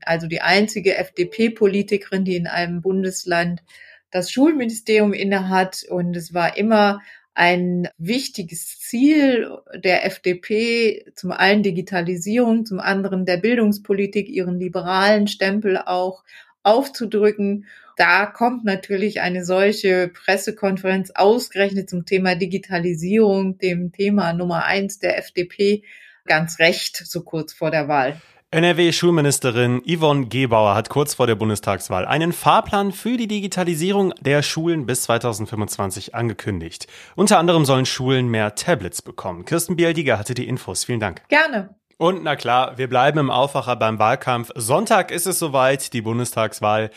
also 0.07 0.29
die 0.29 0.41
einzige 0.41 0.97
FDP-Politikerin, 0.97 2.25
die 2.25 2.37
in 2.37 2.47
einem 2.47 2.81
Bundesland 2.81 3.62
das 4.11 4.31
Schulministerium 4.31 5.12
innehat. 5.12 5.85
Und 5.91 6.17
es 6.17 6.33
war 6.33 6.57
immer 6.57 7.00
ein 7.34 7.88
wichtiges 7.98 8.78
Ziel 8.78 9.58
der 9.74 10.04
FDP, 10.04 11.06
zum 11.14 11.32
einen 11.32 11.62
Digitalisierung, 11.62 12.66
zum 12.66 12.78
anderen 12.78 13.24
der 13.24 13.38
Bildungspolitik, 13.38 14.28
ihren 14.28 14.58
liberalen 14.58 15.28
Stempel 15.28 15.78
auch 15.78 16.24
aufzudrücken. 16.62 17.66
Da 17.96 18.26
kommt 18.26 18.64
natürlich 18.64 19.20
eine 19.20 19.44
solche 19.44 20.08
Pressekonferenz 20.08 21.10
ausgerechnet 21.14 21.88
zum 21.88 22.04
Thema 22.04 22.34
Digitalisierung, 22.34 23.58
dem 23.58 23.92
Thema 23.92 24.32
Nummer 24.32 24.64
eins 24.64 24.98
der 24.98 25.18
FDP, 25.18 25.82
ganz 26.26 26.58
recht, 26.58 26.96
so 26.96 27.22
kurz 27.22 27.52
vor 27.52 27.70
der 27.70 27.88
Wahl. 27.88 28.20
NRW-Schulministerin 28.52 29.80
Yvonne 29.87 30.26
Gebauer 30.26 30.75
hat 30.75 30.90
kurz 30.90 31.14
vor 31.14 31.26
der 31.26 31.37
Bundestagswahl 31.37 32.04
einen 32.04 32.35
Fahrplan 32.35 32.92
für 32.92 33.16
die 33.16 33.26
Digitalisierung 33.26 34.12
der 34.21 34.42
Schulen 34.42 34.85
bis 34.85 35.04
2025 35.04 36.14
angekündigt. 36.14 36.87
Unter 37.16 37.38
anderem 37.38 37.64
sollen 37.64 37.87
Schulen 37.87 38.28
mehr 38.28 38.54
Tablets 38.54 39.00
bekommen. 39.00 39.47
Kirsten 39.47 39.76
Bialdiger 39.76 40.18
hatte 40.18 40.35
die 40.35 40.47
Infos. 40.47 40.85
Vielen 40.85 41.00
Dank. 41.00 41.26
Gerne. 41.30 41.75
Und 42.02 42.25
na 42.25 42.35
klar, 42.35 42.78
wir 42.78 42.88
bleiben 42.88 43.21
im 43.21 43.30
Aufwacher 43.30 43.76
beim 43.76 44.00
Wahlkampf. 44.00 44.50
Sonntag 44.56 45.12
ist 45.12 45.28
es 45.28 45.38
soweit, 45.38 45.92
die 45.92 46.02
Bundestagswahl. 46.02 46.90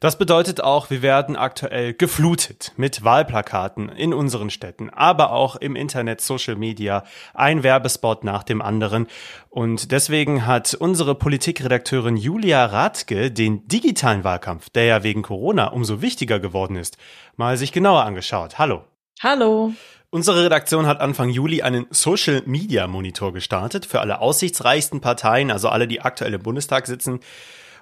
Das 0.00 0.18
bedeutet 0.18 0.60
auch, 0.60 0.90
wir 0.90 1.00
werden 1.00 1.36
aktuell 1.36 1.94
geflutet 1.94 2.72
mit 2.76 3.04
Wahlplakaten 3.04 3.88
in 3.88 4.12
unseren 4.12 4.50
Städten, 4.50 4.90
aber 4.90 5.30
auch 5.30 5.54
im 5.54 5.76
Internet, 5.76 6.20
Social 6.20 6.56
Media, 6.56 7.04
ein 7.34 7.62
Werbespot 7.62 8.24
nach 8.24 8.42
dem 8.42 8.60
anderen. 8.60 9.06
Und 9.48 9.92
deswegen 9.92 10.44
hat 10.44 10.74
unsere 10.74 11.14
Politikredakteurin 11.14 12.16
Julia 12.16 12.64
Radke 12.66 13.30
den 13.30 13.68
digitalen 13.68 14.24
Wahlkampf, 14.24 14.70
der 14.70 14.86
ja 14.86 15.02
wegen 15.04 15.22
Corona 15.22 15.68
umso 15.68 16.02
wichtiger 16.02 16.40
geworden 16.40 16.74
ist, 16.74 16.98
mal 17.36 17.56
sich 17.56 17.70
genauer 17.70 18.02
angeschaut. 18.02 18.58
Hallo. 18.58 18.82
Hallo. 19.22 19.72
Unsere 20.10 20.44
Redaktion 20.44 20.86
hat 20.86 21.02
Anfang 21.02 21.28
Juli 21.28 21.60
einen 21.60 21.86
Social 21.90 22.42
Media 22.46 22.86
Monitor 22.86 23.34
gestartet 23.34 23.84
für 23.84 24.00
alle 24.00 24.22
aussichtsreichsten 24.22 25.02
Parteien, 25.02 25.50
also 25.50 25.68
alle, 25.68 25.86
die 25.86 26.00
aktuell 26.00 26.32
im 26.32 26.42
Bundestag 26.42 26.86
sitzen. 26.86 27.20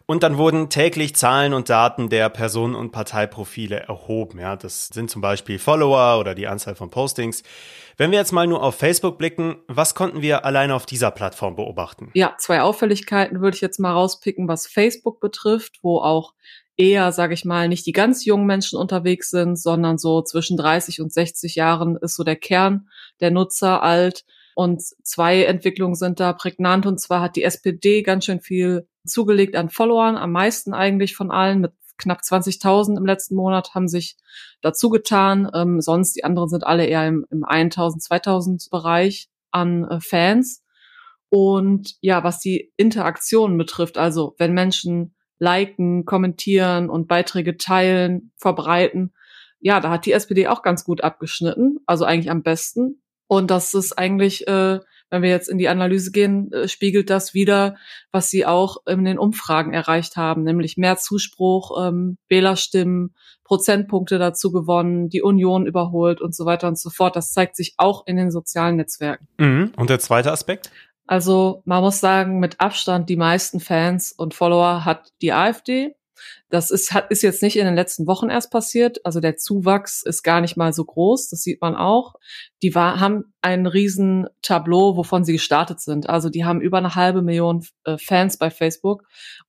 Und 0.07 0.25
dann 0.25 0.37
wurden 0.37 0.69
täglich 0.69 1.15
Zahlen 1.15 1.55
und 1.55 1.69
Daten 1.69 2.09
der 2.09 2.29
Personen- 2.29 2.75
und 2.75 2.91
Parteiprofile 2.91 3.79
erhoben. 3.79 4.41
Ja, 4.41 4.57
das 4.57 4.89
sind 4.89 5.09
zum 5.09 5.23
Beispiel 5.23 5.61
Follower 5.61 6.19
oder 6.19 6.35
die 6.35 6.49
Anzahl 6.49 6.75
von 6.75 6.91
Postings. 6.91 7.45
Wenn 7.97 8.11
wir 8.11 8.19
jetzt 8.19 8.33
mal 8.33 8.49
nur 8.49 8.61
auf 8.61 8.75
Facebook 8.75 9.19
blicken, 9.19 9.59
was 9.69 9.95
konnten 9.95 10.21
wir 10.21 10.45
alleine 10.45 10.75
auf 10.75 10.85
dieser 10.85 11.13
Plattform 11.13 11.55
beobachten? 11.55 12.11
Ja, 12.15 12.35
zwei 12.39 12.61
Auffälligkeiten 12.61 13.41
würde 13.41 13.55
ich 13.55 13.61
jetzt 13.61 13.79
mal 13.79 13.93
rauspicken, 13.93 14.49
was 14.49 14.67
Facebook 14.67 15.21
betrifft, 15.21 15.79
wo 15.83 15.99
auch 16.01 16.35
eher, 16.77 17.13
sage 17.13 17.35
ich 17.35 17.45
mal, 17.45 17.69
nicht 17.69 17.87
die 17.87 17.93
ganz 17.93 18.25
jungen 18.25 18.47
Menschen 18.47 18.79
unterwegs 18.79 19.31
sind, 19.31 19.59
sondern 19.59 19.99
so 19.99 20.23
zwischen 20.23 20.57
30 20.57 21.01
und 21.01 21.13
60 21.13 21.55
Jahren 21.55 21.97
ist 21.97 22.17
so 22.17 22.25
der 22.25 22.37
Kern 22.37 22.89
der 23.21 23.31
Nutzer 23.31 23.83
alt. 23.83 24.25
Und 24.55 24.83
zwei 25.03 25.45
Entwicklungen 25.45 25.95
sind 25.95 26.21
da 26.21 26.33
prägnant. 26.33 26.87
Und 26.87 27.01
zwar 27.01 27.21
hat 27.21 27.37
die 27.37 27.43
SPD 27.43 28.03
ganz 28.03 28.25
schön 28.25 28.41
viel 28.41 28.89
zugelegt 29.05 29.55
an 29.57 29.71
Followern, 29.71 30.17
am 30.17 30.33
meisten 30.33 30.75
eigentlich 30.75 31.15
von 31.15 31.31
allen 31.31 31.61
mit 31.61 31.73
knapp 31.99 32.21
20.000 32.21 32.99
im 32.99 33.07
letzten 33.07 33.37
Monat 33.37 33.75
haben 33.75 33.89
sich 33.89 34.17
dazu 34.61 34.91
getan. 34.91 35.51
Ähm, 35.55 35.81
sonst 35.81 36.15
die 36.15 36.25
anderen 36.25 36.49
sind 36.49 36.67
alle 36.67 36.87
eher 36.87 37.07
im, 37.07 37.27
im 37.31 37.45
1.000, 37.45 38.07
2.000 38.07 38.71
Bereich 38.71 39.29
an 39.51 39.85
äh, 39.85 40.01
Fans. 40.01 40.63
Und 41.29 41.97
ja, 42.01 42.23
was 42.23 42.39
die 42.41 42.73
Interaktion 42.77 43.59
betrifft, 43.59 43.99
also 43.99 44.35
wenn 44.39 44.53
Menschen 44.53 45.16
liken, 45.39 46.05
kommentieren 46.05 46.89
und 46.91 47.09
Beiträge 47.09 47.57
teilen, 47.57 48.33
verbreiten, 48.37 49.13
ja, 49.59 49.81
da 49.81 49.91
hat 49.91 50.07
die 50.07 50.13
SPD 50.13 50.47
auch 50.49 50.63
ganz 50.63 50.85
gut 50.85 51.03
abgeschnitten, 51.03 51.79
also 51.87 52.05
eigentlich 52.05 52.31
am 52.31 52.43
besten. 52.43 53.03
Und 53.27 53.51
das 53.51 53.75
ist 53.75 53.99
eigentlich 53.99 54.47
äh, 54.47 54.81
wenn 55.11 55.23
wir 55.23 55.31
jetzt 55.31 55.49
in 55.49 55.59
die 55.59 55.69
Analyse 55.69 56.11
gehen, 56.11 56.53
äh, 56.53 56.69
spiegelt 56.69 57.11
das 57.11 57.35
wieder, 57.35 57.77
was 58.11 58.31
sie 58.31 58.45
auch 58.45 58.79
in 58.87 59.05
den 59.05 59.19
Umfragen 59.19 59.73
erreicht 59.73 60.17
haben, 60.17 60.43
nämlich 60.43 60.77
mehr 60.77 60.97
Zuspruch, 60.97 61.87
ähm, 61.87 62.19
Wählerstimmen, 62.29 63.15
Prozentpunkte 63.45 64.19
dazu 64.19 64.51
gewonnen, 64.51 65.09
die 65.09 65.23
Union 65.23 65.67
überholt 65.67 66.21
und 66.21 66.35
so 66.35 66.45
weiter 66.45 66.67
und 66.67 66.79
so 66.79 66.91
fort. 66.91 67.15
Das 67.15 67.33
zeigt 67.33 67.55
sich 67.55 67.75
auch 67.77 68.07
in 68.07 68.17
den 68.17 68.33
sozialen 68.33 68.77
Netzwerken. 68.77 69.29
Mhm. 69.39 69.73
Und 69.77 69.91
der 69.91 70.01
zweite 70.01 70.33
Aspekt? 70.33 70.71
Also 71.07 71.63
man 71.65 71.83
muss 71.83 72.01
sagen, 72.01 72.39
mit 72.39 72.61
Abstand 72.61 73.09
die 73.09 73.17
meisten 73.17 73.61
Fans 73.61 74.13
und 74.13 74.35
Follower 74.35 74.85
hat 74.85 75.13
die 75.23 75.33
AfD. 75.33 75.95
Das 76.49 76.71
ist, 76.71 76.93
hat, 76.95 77.11
ist 77.11 77.23
jetzt 77.23 77.43
nicht 77.43 77.57
in 77.57 77.67
den 77.67 77.75
letzten 77.75 78.07
Wochen 78.07 78.31
erst 78.31 78.51
passiert. 78.51 79.05
Also 79.05 79.21
der 79.21 79.37
Zuwachs 79.37 80.03
ist 80.03 80.23
gar 80.23 80.41
nicht 80.41 80.57
mal 80.57 80.73
so 80.73 80.85
groß. 80.85 81.29
Das 81.29 81.43
sieht 81.43 81.61
man 81.61 81.75
auch. 81.75 82.15
Die 82.63 82.75
war, 82.75 83.01
haben 83.01 83.35
ein 83.43 83.67
riesen 83.67 84.29
Tableau, 84.43 84.97
wovon 84.97 85.25
sie 85.25 85.33
gestartet 85.33 85.81
sind. 85.81 86.09
Also 86.09 86.31
die 86.31 86.45
haben 86.45 86.61
über 86.61 86.79
eine 86.79 86.95
halbe 86.95 87.23
Million 87.23 87.67
äh, 87.85 87.99
Fans 87.99 88.39
bei 88.39 88.51
Facebook. 88.51 89.05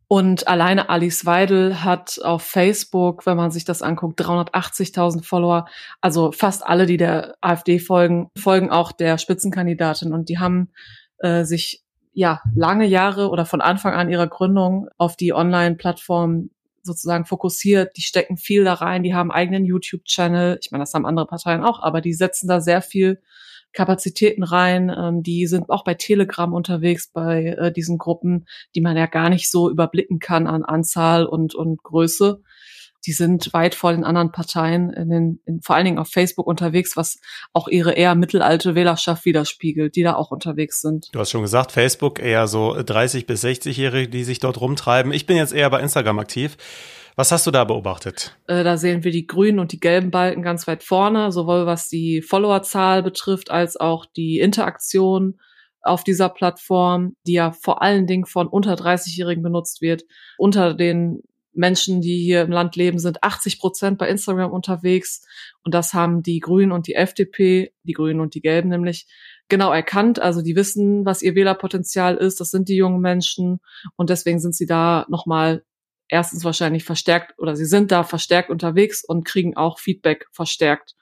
Und 0.09 0.47
alleine 0.47 0.89
Alice 0.89 1.25
Weidel 1.25 1.83
hat 1.83 2.19
auf 2.23 2.41
Facebook, 2.41 3.25
wenn 3.25 3.37
man 3.37 3.51
sich 3.51 3.65
das 3.65 3.81
anguckt, 3.81 4.19
380.000 4.21 5.23
Follower. 5.23 5.67
Also 6.01 6.31
fast 6.31 6.65
alle, 6.65 6.85
die 6.85 6.97
der 6.97 7.35
AfD 7.41 7.79
folgen, 7.79 8.29
folgen 8.37 8.71
auch 8.71 8.91
der 8.91 9.17
Spitzenkandidatin. 9.17 10.13
Und 10.13 10.29
die 10.29 10.39
haben 10.39 10.71
äh, 11.19 11.43
sich 11.43 11.83
ja 12.13 12.41
lange 12.55 12.85
Jahre 12.87 13.29
oder 13.29 13.45
von 13.45 13.61
Anfang 13.61 13.93
an 13.93 14.09
ihrer 14.09 14.27
Gründung 14.27 14.89
auf 14.97 15.15
die 15.15 15.33
Online-Plattform 15.33 16.49
sozusagen 16.81 17.25
fokussiert. 17.25 17.95
Die 17.97 18.01
stecken 18.01 18.37
viel 18.37 18.63
da 18.63 18.73
rein, 18.73 19.03
die 19.03 19.13
haben 19.13 19.31
eigenen 19.31 19.65
YouTube-Channel. 19.65 20.57
Ich 20.61 20.71
meine, 20.71 20.83
das 20.83 20.93
haben 20.93 21.05
andere 21.05 21.27
Parteien 21.27 21.63
auch, 21.63 21.81
aber 21.83 22.01
die 22.01 22.13
setzen 22.13 22.47
da 22.47 22.59
sehr 22.59 22.81
viel 22.81 23.21
Kapazitäten 23.73 24.43
rein. 24.43 24.91
Ähm, 24.97 25.21
die 25.21 25.45
sind 25.45 25.69
auch 25.69 25.83
bei 25.83 25.93
Telegram 25.93 26.51
unterwegs, 26.53 27.11
bei 27.11 27.55
äh, 27.57 27.71
diesen 27.71 27.97
Gruppen, 27.97 28.47
die 28.73 28.81
man 28.81 28.97
ja 28.97 29.05
gar 29.05 29.29
nicht 29.29 29.51
so 29.51 29.69
überblicken 29.69 30.19
kann 30.19 30.47
an 30.47 30.63
Anzahl 30.63 31.25
und, 31.25 31.53
und 31.53 31.83
Größe 31.83 32.41
die 33.07 33.13
sind 33.13 33.53
weit 33.53 33.73
vor 33.73 33.93
den 33.93 34.03
anderen 34.03 34.31
Parteien, 34.31 34.91
in 34.91 35.09
den, 35.09 35.39
in, 35.45 35.61
vor 35.61 35.75
allen 35.75 35.85
Dingen 35.85 35.97
auf 35.97 36.09
Facebook 36.09 36.45
unterwegs, 36.45 36.97
was 36.97 37.19
auch 37.53 37.69
ihre 37.69 37.93
eher 37.93 38.15
mittelalte 38.15 38.75
Wählerschaft 38.75 39.23
widerspiegelt, 39.25 39.95
die 39.95 40.03
da 40.03 40.15
auch 40.15 40.29
unterwegs 40.29 40.81
sind. 40.81 41.07
Du 41.13 41.19
hast 41.19 41.31
schon 41.31 41.41
gesagt, 41.41 41.71
Facebook 41.71 42.19
eher 42.19 42.47
so 42.47 42.75
30 42.77 43.25
bis 43.25 43.43
60-Jährige, 43.43 44.09
die 44.09 44.25
sich 44.25 44.39
dort 44.39 44.59
rumtreiben. 44.59 45.13
Ich 45.13 45.25
bin 45.25 45.37
jetzt 45.37 45.53
eher 45.53 45.69
bei 45.69 45.79
Instagram 45.79 46.19
aktiv. 46.19 46.57
Was 47.15 47.31
hast 47.31 47.47
du 47.47 47.51
da 47.51 47.63
beobachtet? 47.63 48.37
Äh, 48.45 48.63
da 48.63 48.77
sehen 48.77 49.03
wir 49.03 49.11
die 49.11 49.25
grünen 49.25 49.59
und 49.59 49.71
die 49.71 49.79
gelben 49.79 50.11
Balken 50.11 50.43
ganz 50.43 50.67
weit 50.67 50.83
vorne, 50.83 51.31
sowohl 51.31 51.65
was 51.65 51.87
die 51.87 52.21
Followerzahl 52.21 53.01
betrifft, 53.01 53.49
als 53.49 53.77
auch 53.77 54.05
die 54.05 54.39
Interaktion 54.39 55.39
auf 55.81 56.03
dieser 56.03 56.29
Plattform, 56.29 57.15
die 57.25 57.33
ja 57.33 57.51
vor 57.53 57.81
allen 57.81 58.05
Dingen 58.05 58.25
von 58.25 58.47
unter 58.47 58.73
30-Jährigen 58.73 59.41
benutzt 59.41 59.81
wird. 59.81 60.03
Unter 60.37 60.73
den 60.73 61.23
Menschen, 61.57 62.01
die 62.01 62.19
hier 62.19 62.41
im 62.41 62.51
Land 62.51 62.75
leben, 62.75 62.99
sind 62.99 63.23
80 63.23 63.59
Prozent 63.59 63.97
bei 63.97 64.07
Instagram 64.07 64.51
unterwegs. 64.51 65.25
Und 65.63 65.73
das 65.73 65.93
haben 65.93 66.23
die 66.23 66.39
Grünen 66.39 66.71
und 66.71 66.87
die 66.87 66.95
FDP, 66.95 67.73
die 67.83 67.93
Grünen 67.93 68.19
und 68.19 68.35
die 68.35 68.41
Gelben 68.41 68.69
nämlich, 68.69 69.07
genau 69.49 69.71
erkannt. 69.71 70.19
Also 70.19 70.41
die 70.41 70.55
wissen, 70.55 71.05
was 71.05 71.21
ihr 71.21 71.35
Wählerpotenzial 71.35 72.15
ist. 72.15 72.39
Das 72.39 72.51
sind 72.51 72.69
die 72.69 72.75
jungen 72.75 73.01
Menschen. 73.01 73.59
Und 73.95 74.09
deswegen 74.09 74.39
sind 74.39 74.55
sie 74.55 74.65
da 74.65 75.05
nochmal 75.09 75.63
erstens 76.09 76.45
wahrscheinlich 76.45 76.83
verstärkt 76.83 77.37
oder 77.37 77.55
sie 77.55 77.65
sind 77.65 77.91
da 77.91 78.03
verstärkt 78.03 78.49
unterwegs 78.49 79.03
und 79.03 79.25
kriegen 79.25 79.57
auch 79.57 79.79
Feedback 79.79 80.27
verstärkt. 80.31 80.93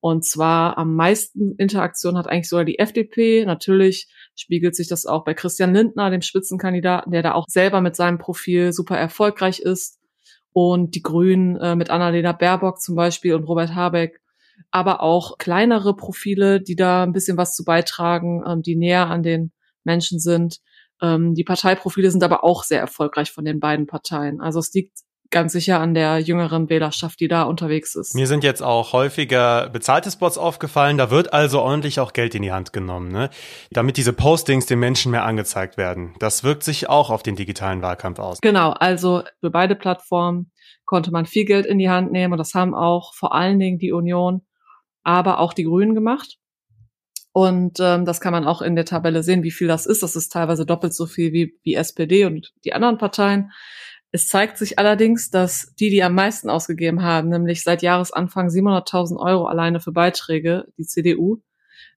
Und 0.00 0.24
zwar 0.24 0.78
am 0.78 0.96
meisten 0.96 1.56
Interaktion 1.56 2.16
hat 2.16 2.26
eigentlich 2.26 2.48
sogar 2.48 2.64
die 2.64 2.78
FDP. 2.78 3.44
Natürlich 3.44 4.08
spiegelt 4.34 4.74
sich 4.74 4.88
das 4.88 5.04
auch 5.04 5.24
bei 5.24 5.34
Christian 5.34 5.74
Lindner, 5.74 6.10
dem 6.10 6.22
Spitzenkandidaten, 6.22 7.12
der 7.12 7.22
da 7.22 7.32
auch 7.32 7.44
selber 7.48 7.80
mit 7.82 7.96
seinem 7.96 8.18
Profil 8.18 8.72
super 8.72 8.96
erfolgreich 8.96 9.60
ist 9.60 9.99
und 10.52 10.94
die 10.94 11.02
Grünen 11.02 11.56
äh, 11.56 11.76
mit 11.76 11.90
Annalena 11.90 12.32
Baerbock 12.32 12.80
zum 12.80 12.94
Beispiel 12.96 13.34
und 13.34 13.44
Robert 13.44 13.74
Habeck, 13.74 14.20
aber 14.70 15.02
auch 15.02 15.38
kleinere 15.38 15.94
Profile, 15.94 16.60
die 16.60 16.76
da 16.76 17.02
ein 17.02 17.12
bisschen 17.12 17.36
was 17.36 17.54
zu 17.54 17.64
beitragen, 17.64 18.42
ähm, 18.46 18.62
die 18.62 18.76
näher 18.76 19.08
an 19.08 19.22
den 19.22 19.52
Menschen 19.84 20.18
sind. 20.18 20.58
Ähm, 21.00 21.34
die 21.34 21.44
Parteiprofile 21.44 22.10
sind 22.10 22.22
aber 22.22 22.44
auch 22.44 22.64
sehr 22.64 22.80
erfolgreich 22.80 23.30
von 23.30 23.44
den 23.44 23.60
beiden 23.60 23.86
Parteien. 23.86 24.40
Also 24.40 24.58
es 24.58 24.72
liegt 24.72 24.98
ganz 25.30 25.52
sicher 25.52 25.80
an 25.80 25.94
der 25.94 26.18
jüngeren 26.18 26.68
Wählerschaft, 26.68 27.20
die 27.20 27.28
da 27.28 27.44
unterwegs 27.44 27.94
ist. 27.94 28.14
Mir 28.14 28.26
sind 28.26 28.44
jetzt 28.44 28.62
auch 28.62 28.92
häufiger 28.92 29.68
bezahlte 29.70 30.10
Spots 30.10 30.38
aufgefallen. 30.38 30.98
Da 30.98 31.10
wird 31.10 31.32
also 31.32 31.60
ordentlich 31.60 32.00
auch 32.00 32.12
Geld 32.12 32.34
in 32.34 32.42
die 32.42 32.52
Hand 32.52 32.72
genommen, 32.72 33.10
ne? 33.10 33.30
damit 33.70 33.96
diese 33.96 34.12
Postings 34.12 34.66
den 34.66 34.80
Menschen 34.80 35.12
mehr 35.12 35.24
angezeigt 35.24 35.76
werden. 35.76 36.14
Das 36.18 36.44
wirkt 36.44 36.64
sich 36.64 36.88
auch 36.88 37.10
auf 37.10 37.22
den 37.22 37.36
digitalen 37.36 37.82
Wahlkampf 37.82 38.18
aus. 38.18 38.38
Genau, 38.40 38.70
also 38.70 39.22
für 39.40 39.50
beide 39.50 39.76
Plattformen 39.76 40.50
konnte 40.84 41.12
man 41.12 41.26
viel 41.26 41.44
Geld 41.44 41.66
in 41.66 41.78
die 41.78 41.90
Hand 41.90 42.10
nehmen 42.10 42.32
und 42.32 42.38
das 42.38 42.54
haben 42.54 42.74
auch 42.74 43.14
vor 43.14 43.34
allen 43.34 43.58
Dingen 43.58 43.78
die 43.78 43.92
Union, 43.92 44.42
aber 45.04 45.38
auch 45.38 45.52
die 45.52 45.64
Grünen 45.64 45.94
gemacht. 45.94 46.38
Und 47.32 47.78
ähm, 47.78 48.04
das 48.04 48.20
kann 48.20 48.32
man 48.32 48.44
auch 48.44 48.60
in 48.60 48.74
der 48.74 48.84
Tabelle 48.84 49.22
sehen, 49.22 49.44
wie 49.44 49.52
viel 49.52 49.68
das 49.68 49.86
ist. 49.86 50.02
Das 50.02 50.16
ist 50.16 50.30
teilweise 50.30 50.66
doppelt 50.66 50.94
so 50.94 51.06
viel 51.06 51.32
wie, 51.32 51.56
wie 51.62 51.74
SPD 51.74 52.24
und 52.24 52.52
die 52.64 52.72
anderen 52.72 52.98
Parteien. 52.98 53.52
Es 54.12 54.28
zeigt 54.28 54.58
sich 54.58 54.78
allerdings, 54.78 55.30
dass 55.30 55.72
die, 55.78 55.90
die 55.90 56.02
am 56.02 56.14
meisten 56.14 56.50
ausgegeben 56.50 57.02
haben, 57.02 57.28
nämlich 57.28 57.62
seit 57.62 57.82
Jahresanfang 57.82 58.48
700.000 58.48 59.18
Euro 59.18 59.46
alleine 59.46 59.80
für 59.80 59.92
Beiträge, 59.92 60.66
die 60.76 60.86
CDU, 60.86 61.42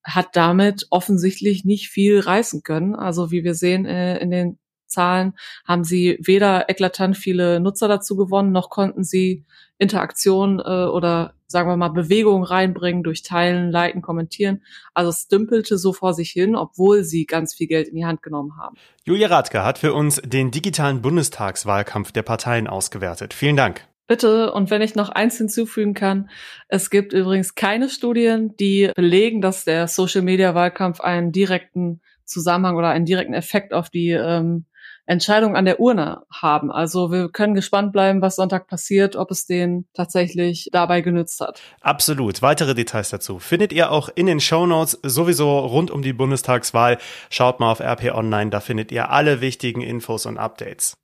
hat 0.04 0.36
damit 0.36 0.88
offensichtlich 0.92 1.66
nicht 1.66 1.90
viel 1.90 2.20
reißen 2.20 2.62
können. 2.62 2.96
Also 2.96 3.32
wie 3.32 3.44
wir 3.44 3.56
sehen 3.56 3.86
äh, 3.86 4.20
in 4.20 4.30
den 4.30 4.60
Zahlen 4.94 5.34
haben 5.66 5.84
sie 5.84 6.18
weder 6.22 6.70
eklatant 6.70 7.18
viele 7.18 7.60
Nutzer 7.60 7.88
dazu 7.88 8.16
gewonnen, 8.16 8.52
noch 8.52 8.70
konnten 8.70 9.04
sie 9.04 9.44
Interaktion 9.78 10.60
äh, 10.60 10.86
oder 10.86 11.34
sagen 11.48 11.70
wir 11.70 11.78
mal 11.78 11.90
Bewegung 11.90 12.44
reinbringen 12.44 13.04
durch 13.04 13.24
Teilen, 13.24 13.72
Liken, 13.72 14.02
Kommentieren. 14.02 14.64
Also 14.94 15.10
es 15.10 15.28
dümpelte 15.28 15.78
so 15.78 15.94
vor 15.94 16.14
sich 16.14 16.32
hin, 16.32 16.56
obwohl 16.56 17.04
sie 17.04 17.26
ganz 17.26 17.54
viel 17.54 17.68
Geld 17.68 17.88
in 17.88 17.96
die 17.96 18.06
Hand 18.06 18.24
genommen 18.24 18.58
haben. 18.58 18.76
Julia 19.04 19.28
Radke 19.28 19.64
hat 19.64 19.78
für 19.78 19.94
uns 19.94 20.22
den 20.24 20.52
digitalen 20.52 21.02
Bundestagswahlkampf 21.02 22.12
der 22.12 22.24
Parteien 22.24 22.68
ausgewertet. 22.68 23.34
Vielen 23.34 23.56
Dank. 23.56 23.88
Bitte, 24.06 24.52
und 24.52 24.70
wenn 24.70 24.82
ich 24.82 24.96
noch 24.96 25.10
eins 25.10 25.38
hinzufügen 25.38 25.94
kann, 25.94 26.30
es 26.68 26.90
gibt 26.90 27.14
übrigens 27.14 27.56
keine 27.56 27.88
Studien, 27.88 28.56
die 28.58 28.92
belegen, 28.96 29.40
dass 29.40 29.64
der 29.64 29.88
Social-Media-Wahlkampf 29.88 31.00
einen 31.00 31.32
direkten 31.32 32.02
Zusammenhang 32.26 32.76
oder 32.76 32.90
einen 32.90 33.06
direkten 33.06 33.34
Effekt 33.34 33.74
auf 33.74 33.90
die 33.90 34.10
ähm, 34.10 34.66
Entscheidung 35.06 35.56
an 35.56 35.66
der 35.66 35.80
Urne 35.80 36.24
haben. 36.32 36.72
Also 36.72 37.12
wir 37.12 37.30
können 37.30 37.56
gespannt 37.56 37.92
bleiben, 37.92 38.22
was 38.22 38.38
Sonntag 38.38 38.68
passiert, 38.68 39.16
ob 39.16 39.32
es 39.32 39.46
den 39.46 39.86
tatsächlich 39.94 40.70
dabei 40.72 41.02
genützt 41.02 41.42
hat. 41.42 41.62
Absolut. 41.82 42.42
Weitere 42.42 42.74
Details 42.74 43.10
dazu 43.10 43.40
findet 43.40 43.74
ihr 43.74 43.92
auch 43.92 44.10
in 44.14 44.26
den 44.26 44.40
Show 44.40 44.66
Notes 44.66 45.00
sowieso 45.04 45.60
rund 45.60 45.92
um 45.92 46.02
die 46.02 46.14
Bundestagswahl. 46.14 46.98
Schaut 47.30 47.60
mal 47.60 47.72
auf 47.72 47.80
RP 47.80 48.14
Online, 48.14 48.50
da 48.50 48.60
findet 48.60 48.92
ihr 48.92 49.10
alle 49.10 49.42
wichtigen 49.42 49.82
Infos 49.82 50.26
und 50.26 50.38
Updates. 50.38 51.03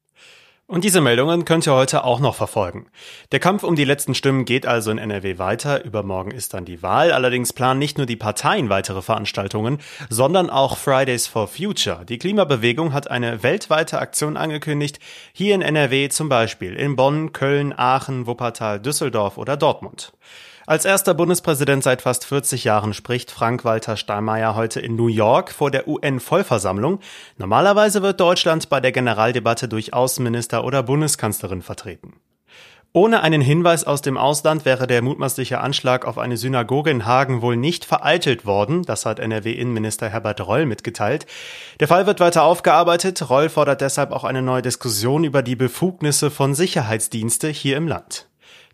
Und 0.69 0.83
diese 0.83 1.01
Meldungen 1.01 1.45
könnt 1.45 1.65
ihr 1.65 1.73
heute 1.73 2.03
auch 2.03 2.19
noch 2.19 2.35
verfolgen. 2.35 2.85
Der 3.31 3.39
Kampf 3.39 3.63
um 3.63 3.75
die 3.75 3.85
letzten 3.85 4.13
Stimmen 4.13 4.45
geht 4.45 4.67
also 4.67 4.91
in 4.91 4.99
NRW 4.99 5.39
weiter. 5.39 5.83
Übermorgen 5.83 6.29
ist 6.29 6.53
dann 6.53 6.63
die 6.63 6.83
Wahl. 6.83 7.11
Allerdings 7.11 7.53
planen 7.53 7.79
nicht 7.79 7.97
nur 7.97 8.05
die 8.05 8.15
Parteien 8.15 8.69
weitere 8.69 9.01
Veranstaltungen, 9.01 9.79
sondern 10.11 10.51
auch 10.51 10.77
Fridays 10.77 11.25
for 11.25 11.47
Future. 11.47 12.05
Die 12.05 12.19
Klimabewegung 12.19 12.93
hat 12.93 13.09
eine 13.09 13.41
weltweite 13.41 13.97
Aktion 13.97 14.37
angekündigt. 14.37 14.99
Hier 15.33 15.55
in 15.55 15.63
NRW 15.63 16.07
zum 16.09 16.29
Beispiel 16.29 16.75
in 16.75 16.95
Bonn, 16.95 17.33
Köln, 17.33 17.73
Aachen, 17.75 18.27
Wuppertal, 18.27 18.79
Düsseldorf 18.79 19.39
oder 19.39 19.57
Dortmund. 19.57 20.13
Als 20.69 20.85
erster 20.85 21.15
Bundespräsident 21.15 21.83
seit 21.83 22.03
fast 22.03 22.25
40 22.25 22.63
Jahren 22.63 22.93
spricht 22.93 23.31
Frank-Walter 23.31 23.97
Steinmeier 23.97 24.53
heute 24.53 24.79
in 24.79 24.95
New 24.95 25.07
York 25.07 25.51
vor 25.51 25.71
der 25.71 25.87
UN-Vollversammlung. 25.87 26.99
Normalerweise 27.39 28.03
wird 28.03 28.19
Deutschland 28.19 28.69
bei 28.69 28.79
der 28.79 28.91
Generaldebatte 28.91 29.67
durch 29.67 29.95
Außenminister 29.95 30.63
oder 30.63 30.83
Bundeskanzlerin 30.83 31.63
vertreten. 31.63 32.17
Ohne 32.93 33.23
einen 33.23 33.41
Hinweis 33.41 33.83
aus 33.83 34.03
dem 34.03 34.15
Ausland 34.15 34.63
wäre 34.63 34.85
der 34.85 35.01
mutmaßliche 35.01 35.59
Anschlag 35.59 36.05
auf 36.05 36.19
eine 36.19 36.37
Synagoge 36.37 36.91
in 36.91 37.07
Hagen 37.07 37.41
wohl 37.41 37.57
nicht 37.57 37.83
vereitelt 37.83 38.45
worden, 38.45 38.83
das 38.83 39.07
hat 39.07 39.17
NRW-Innenminister 39.17 40.09
Herbert 40.09 40.45
Reul 40.45 40.67
mitgeteilt. 40.67 41.25
Der 41.79 41.87
Fall 41.87 42.05
wird 42.05 42.19
weiter 42.19 42.43
aufgearbeitet. 42.43 43.27
Reul 43.27 43.49
fordert 43.49 43.81
deshalb 43.81 44.11
auch 44.11 44.23
eine 44.23 44.43
neue 44.43 44.61
Diskussion 44.61 45.23
über 45.23 45.41
die 45.41 45.55
Befugnisse 45.55 46.29
von 46.29 46.53
Sicherheitsdienste 46.53 47.47
hier 47.47 47.75
im 47.75 47.87
Land. 47.87 48.28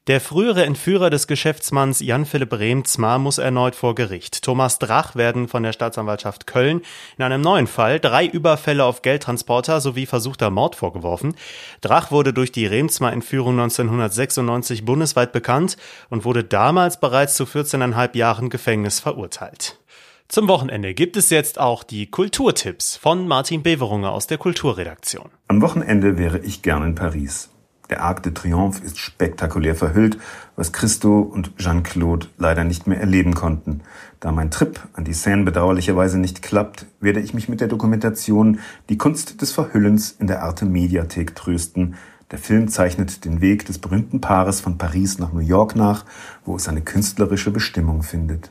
Der 0.07 0.21
frühere 0.21 0.63
Entführer 0.65 1.09
des 1.09 1.25
Geschäftsmanns 1.25 1.99
Jan-Philipp 1.99 2.53
Remzmar 2.53 3.17
muss 3.17 3.39
erneut 3.39 3.73
vor 3.73 3.95
Gericht. 3.95 4.43
Thomas 4.43 4.77
Drach 4.77 5.15
werden 5.15 5.47
von 5.47 5.63
der 5.63 5.73
Staatsanwaltschaft 5.73 6.45
Köln 6.45 6.81
in 7.17 7.23
einem 7.23 7.41
neuen 7.41 7.65
Fall 7.65 7.99
drei 7.99 8.27
Überfälle 8.27 8.83
auf 8.83 9.01
Geldtransporter 9.01 9.81
sowie 9.81 10.05
versuchter 10.05 10.51
Mord 10.51 10.75
vorgeworfen. 10.75 11.33
Drach 11.81 12.11
wurde 12.11 12.33
durch 12.33 12.51
die 12.51 12.67
Remzmar-Entführung 12.67 13.53
1996 13.59 14.85
bundesweit 14.85 15.31
bekannt 15.31 15.75
und 16.11 16.23
wurde 16.23 16.43
damals 16.43 16.99
bereits 16.99 17.33
zu 17.33 17.45
14,5 17.45 18.15
Jahren 18.15 18.51
Gefängnis 18.51 18.99
verurteilt. 18.99 19.79
Zum 20.27 20.47
Wochenende 20.47 20.93
gibt 20.93 21.17
es 21.17 21.31
jetzt 21.31 21.59
auch 21.59 21.83
die 21.83 22.11
Kulturtipps 22.11 22.95
von 22.95 23.27
Martin 23.27 23.63
Beverunger 23.63 24.11
aus 24.11 24.27
der 24.27 24.37
Kulturredaktion. 24.37 25.31
Am 25.47 25.63
Wochenende 25.63 26.19
wäre 26.19 26.37
ich 26.37 26.61
gern 26.61 26.83
in 26.83 26.93
Paris. 26.93 27.49
Der 27.89 28.01
Arc 28.01 28.23
de 28.23 28.33
Triomphe 28.33 28.83
ist 28.83 28.97
spektakulär 28.97 29.75
verhüllt, 29.75 30.17
was 30.55 30.71
Christo 30.71 31.19
und 31.19 31.57
Jean-Claude 31.57 32.27
leider 32.37 32.63
nicht 32.63 32.87
mehr 32.87 32.99
erleben 32.99 33.35
konnten. 33.35 33.81
Da 34.19 34.31
mein 34.31 34.49
Trip 34.49 34.79
an 34.93 35.05
die 35.05 35.13
Seine 35.13 35.43
bedauerlicherweise 35.43 36.17
nicht 36.17 36.41
klappt, 36.41 36.87
werde 36.99 37.19
ich 37.19 37.35
mich 37.35 37.47
mit 37.47 37.61
der 37.61 37.67
Dokumentation 37.67 38.59
Die 38.89 38.97
Kunst 38.97 39.41
des 39.41 39.51
Verhüllens 39.51 40.15
in 40.17 40.25
der 40.25 40.41
Arte 40.41 40.65
Mediathek 40.65 41.35
trösten. 41.35 41.95
Der 42.31 42.39
Film 42.39 42.69
zeichnet 42.69 43.23
den 43.23 43.39
Weg 43.39 43.67
des 43.67 43.77
berühmten 43.77 44.19
Paares 44.19 44.61
von 44.61 44.79
Paris 44.79 45.19
nach 45.19 45.31
New 45.31 45.39
York 45.39 45.75
nach, 45.75 46.05
wo 46.43 46.55
es 46.55 46.63
seine 46.63 46.81
künstlerische 46.81 47.51
Bestimmung 47.51 48.01
findet. 48.01 48.49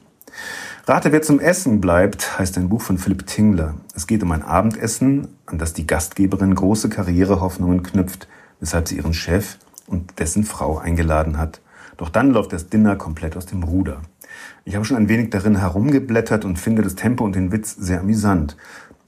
Rate, 0.87 1.11
wer 1.11 1.23
zum 1.23 1.41
Essen 1.41 1.81
bleibt, 1.81 2.39
heißt 2.39 2.57
ein 2.57 2.69
Buch 2.69 2.83
von 2.83 2.99
Philipp 2.99 3.27
Tingler. 3.27 3.75
Es 3.97 4.07
geht 4.07 4.23
um 4.23 4.31
ein 4.31 4.43
Abendessen, 4.43 5.29
an 5.47 5.59
das 5.59 5.73
die 5.73 5.89
Gastgeberin 5.89 6.55
große 6.55 6.89
Karrierehoffnungen 6.89 7.83
knüpft– 7.83 8.29
weshalb 8.65 8.89
sie 8.89 8.97
ihren 8.97 9.13
Chef 9.13 9.59
und 9.87 10.19
dessen 10.19 10.43
Frau 10.43 10.79
eingeladen 10.79 11.37
hat. 11.37 11.61
Doch 11.99 12.09
dann 12.09 12.31
läuft 12.31 12.55
das 12.55 12.71
Dinner 12.71 12.97
komplett 12.97 13.37
aus 13.37 13.45
dem 13.45 13.63
Ruder. 13.63 14.01
Ich 14.65 14.75
habe 14.75 14.87
schon 14.87 14.97
ein 14.97 15.11
wenig 15.11 15.29
darin 15.29 15.57
herumgeblättert 15.57 16.47
und 16.47 16.59
finde 16.59 16.81
das 16.81 16.95
Tempo 16.95 17.25
und 17.25 17.37
den 17.37 17.53
Witz 17.53 17.77
sehr 17.77 18.01
amüsant. 18.01 18.57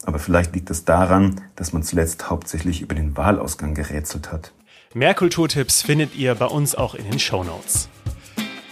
Aber 0.04 0.18
vielleicht 0.18 0.54
liegt 0.54 0.68
es 0.68 0.84
daran, 0.84 1.40
dass 1.56 1.72
man 1.72 1.82
zuletzt 1.82 2.28
hauptsächlich 2.28 2.82
über 2.82 2.94
den 2.94 3.16
Wahlausgang 3.16 3.72
gerätselt 3.72 4.30
hat. 4.30 4.52
Mehr 4.92 5.14
Kulturtipps 5.14 5.80
findet 5.80 6.14
ihr 6.14 6.34
bei 6.34 6.46
uns 6.46 6.74
auch 6.74 6.94
in 6.94 7.10
den 7.10 7.18
Show 7.18 7.42
Notes. 7.42 7.88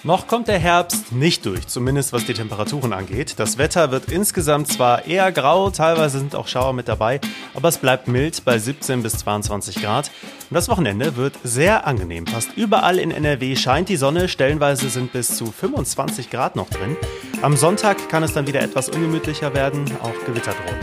Noch 0.06 0.26
kommt 0.26 0.48
der 0.48 0.58
Herbst 0.58 1.12
nicht 1.12 1.46
durch, 1.46 1.66
zumindest 1.66 2.12
was 2.12 2.26
die 2.26 2.34
Temperaturen 2.34 2.92
angeht. 2.92 3.36
Das 3.38 3.56
Wetter 3.56 3.90
wird 3.90 4.12
insgesamt 4.12 4.68
zwar 4.68 5.06
eher 5.06 5.32
grau, 5.32 5.70
teilweise 5.70 6.18
sind 6.18 6.34
auch 6.34 6.46
Schauer 6.46 6.74
mit 6.74 6.88
dabei, 6.88 7.22
aber 7.54 7.70
es 7.70 7.78
bleibt 7.78 8.06
mild 8.06 8.44
bei 8.44 8.58
17 8.58 9.02
bis 9.02 9.14
22 9.14 9.80
Grad. 9.80 10.10
Und 10.50 10.54
das 10.54 10.68
Wochenende 10.68 11.16
wird 11.16 11.32
sehr 11.42 11.86
angenehm. 11.86 12.26
Fast 12.26 12.50
überall 12.54 12.98
in 12.98 13.12
NRW 13.12 13.56
scheint 13.56 13.88
die 13.88 13.96
Sonne, 13.96 14.28
stellenweise 14.28 14.90
sind 14.90 15.10
bis 15.10 15.38
zu 15.38 15.46
25 15.46 16.28
Grad 16.28 16.54
noch 16.54 16.68
drin. 16.68 16.98
Am 17.40 17.56
Sonntag 17.56 18.10
kann 18.10 18.22
es 18.22 18.34
dann 18.34 18.46
wieder 18.46 18.60
etwas 18.60 18.90
ungemütlicher 18.90 19.54
werden, 19.54 19.86
auch 20.02 20.26
Gewitter 20.26 20.52
drohen. 20.52 20.80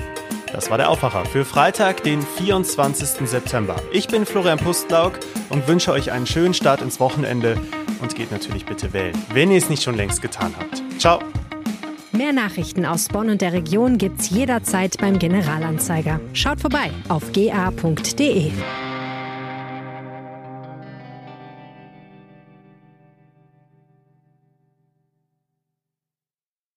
Das 0.51 0.71
war 0.71 0.79
der 0.79 0.89
Aufwacher 0.89 1.25
für 1.25 1.45
Freitag, 1.45 2.01
den 2.03 2.23
24. 2.23 3.29
September. 3.29 3.75
Ich 3.91 4.07
bin 4.07 4.25
Florian 4.25 4.57
Pustlauk 4.57 5.13
und 5.49 5.67
wünsche 5.67 5.91
euch 5.91 6.12
einen 6.12 6.25
schönen 6.25 6.55
Start 6.55 6.81
ins 6.81 6.99
Wochenende 6.99 7.55
und 8.01 8.15
geht 8.15 8.31
natürlich 8.31 8.65
bitte 8.65 8.93
wählen, 8.93 9.15
wenn 9.33 9.51
ihr 9.51 9.57
es 9.57 9.69
nicht 9.69 9.83
schon 9.83 9.95
längst 9.95 10.21
getan 10.21 10.53
habt. 10.57 10.81
Ciao! 10.99 11.19
Mehr 12.11 12.33
Nachrichten 12.33 12.85
aus 12.85 13.07
Bonn 13.07 13.29
und 13.29 13.41
der 13.41 13.53
Region 13.53 13.97
gibt's 13.97 14.29
jederzeit 14.29 14.97
beim 14.99 15.17
Generalanzeiger. 15.17 16.19
Schaut 16.33 16.59
vorbei 16.59 16.91
auf 17.07 17.31
ga.de. 17.31 18.51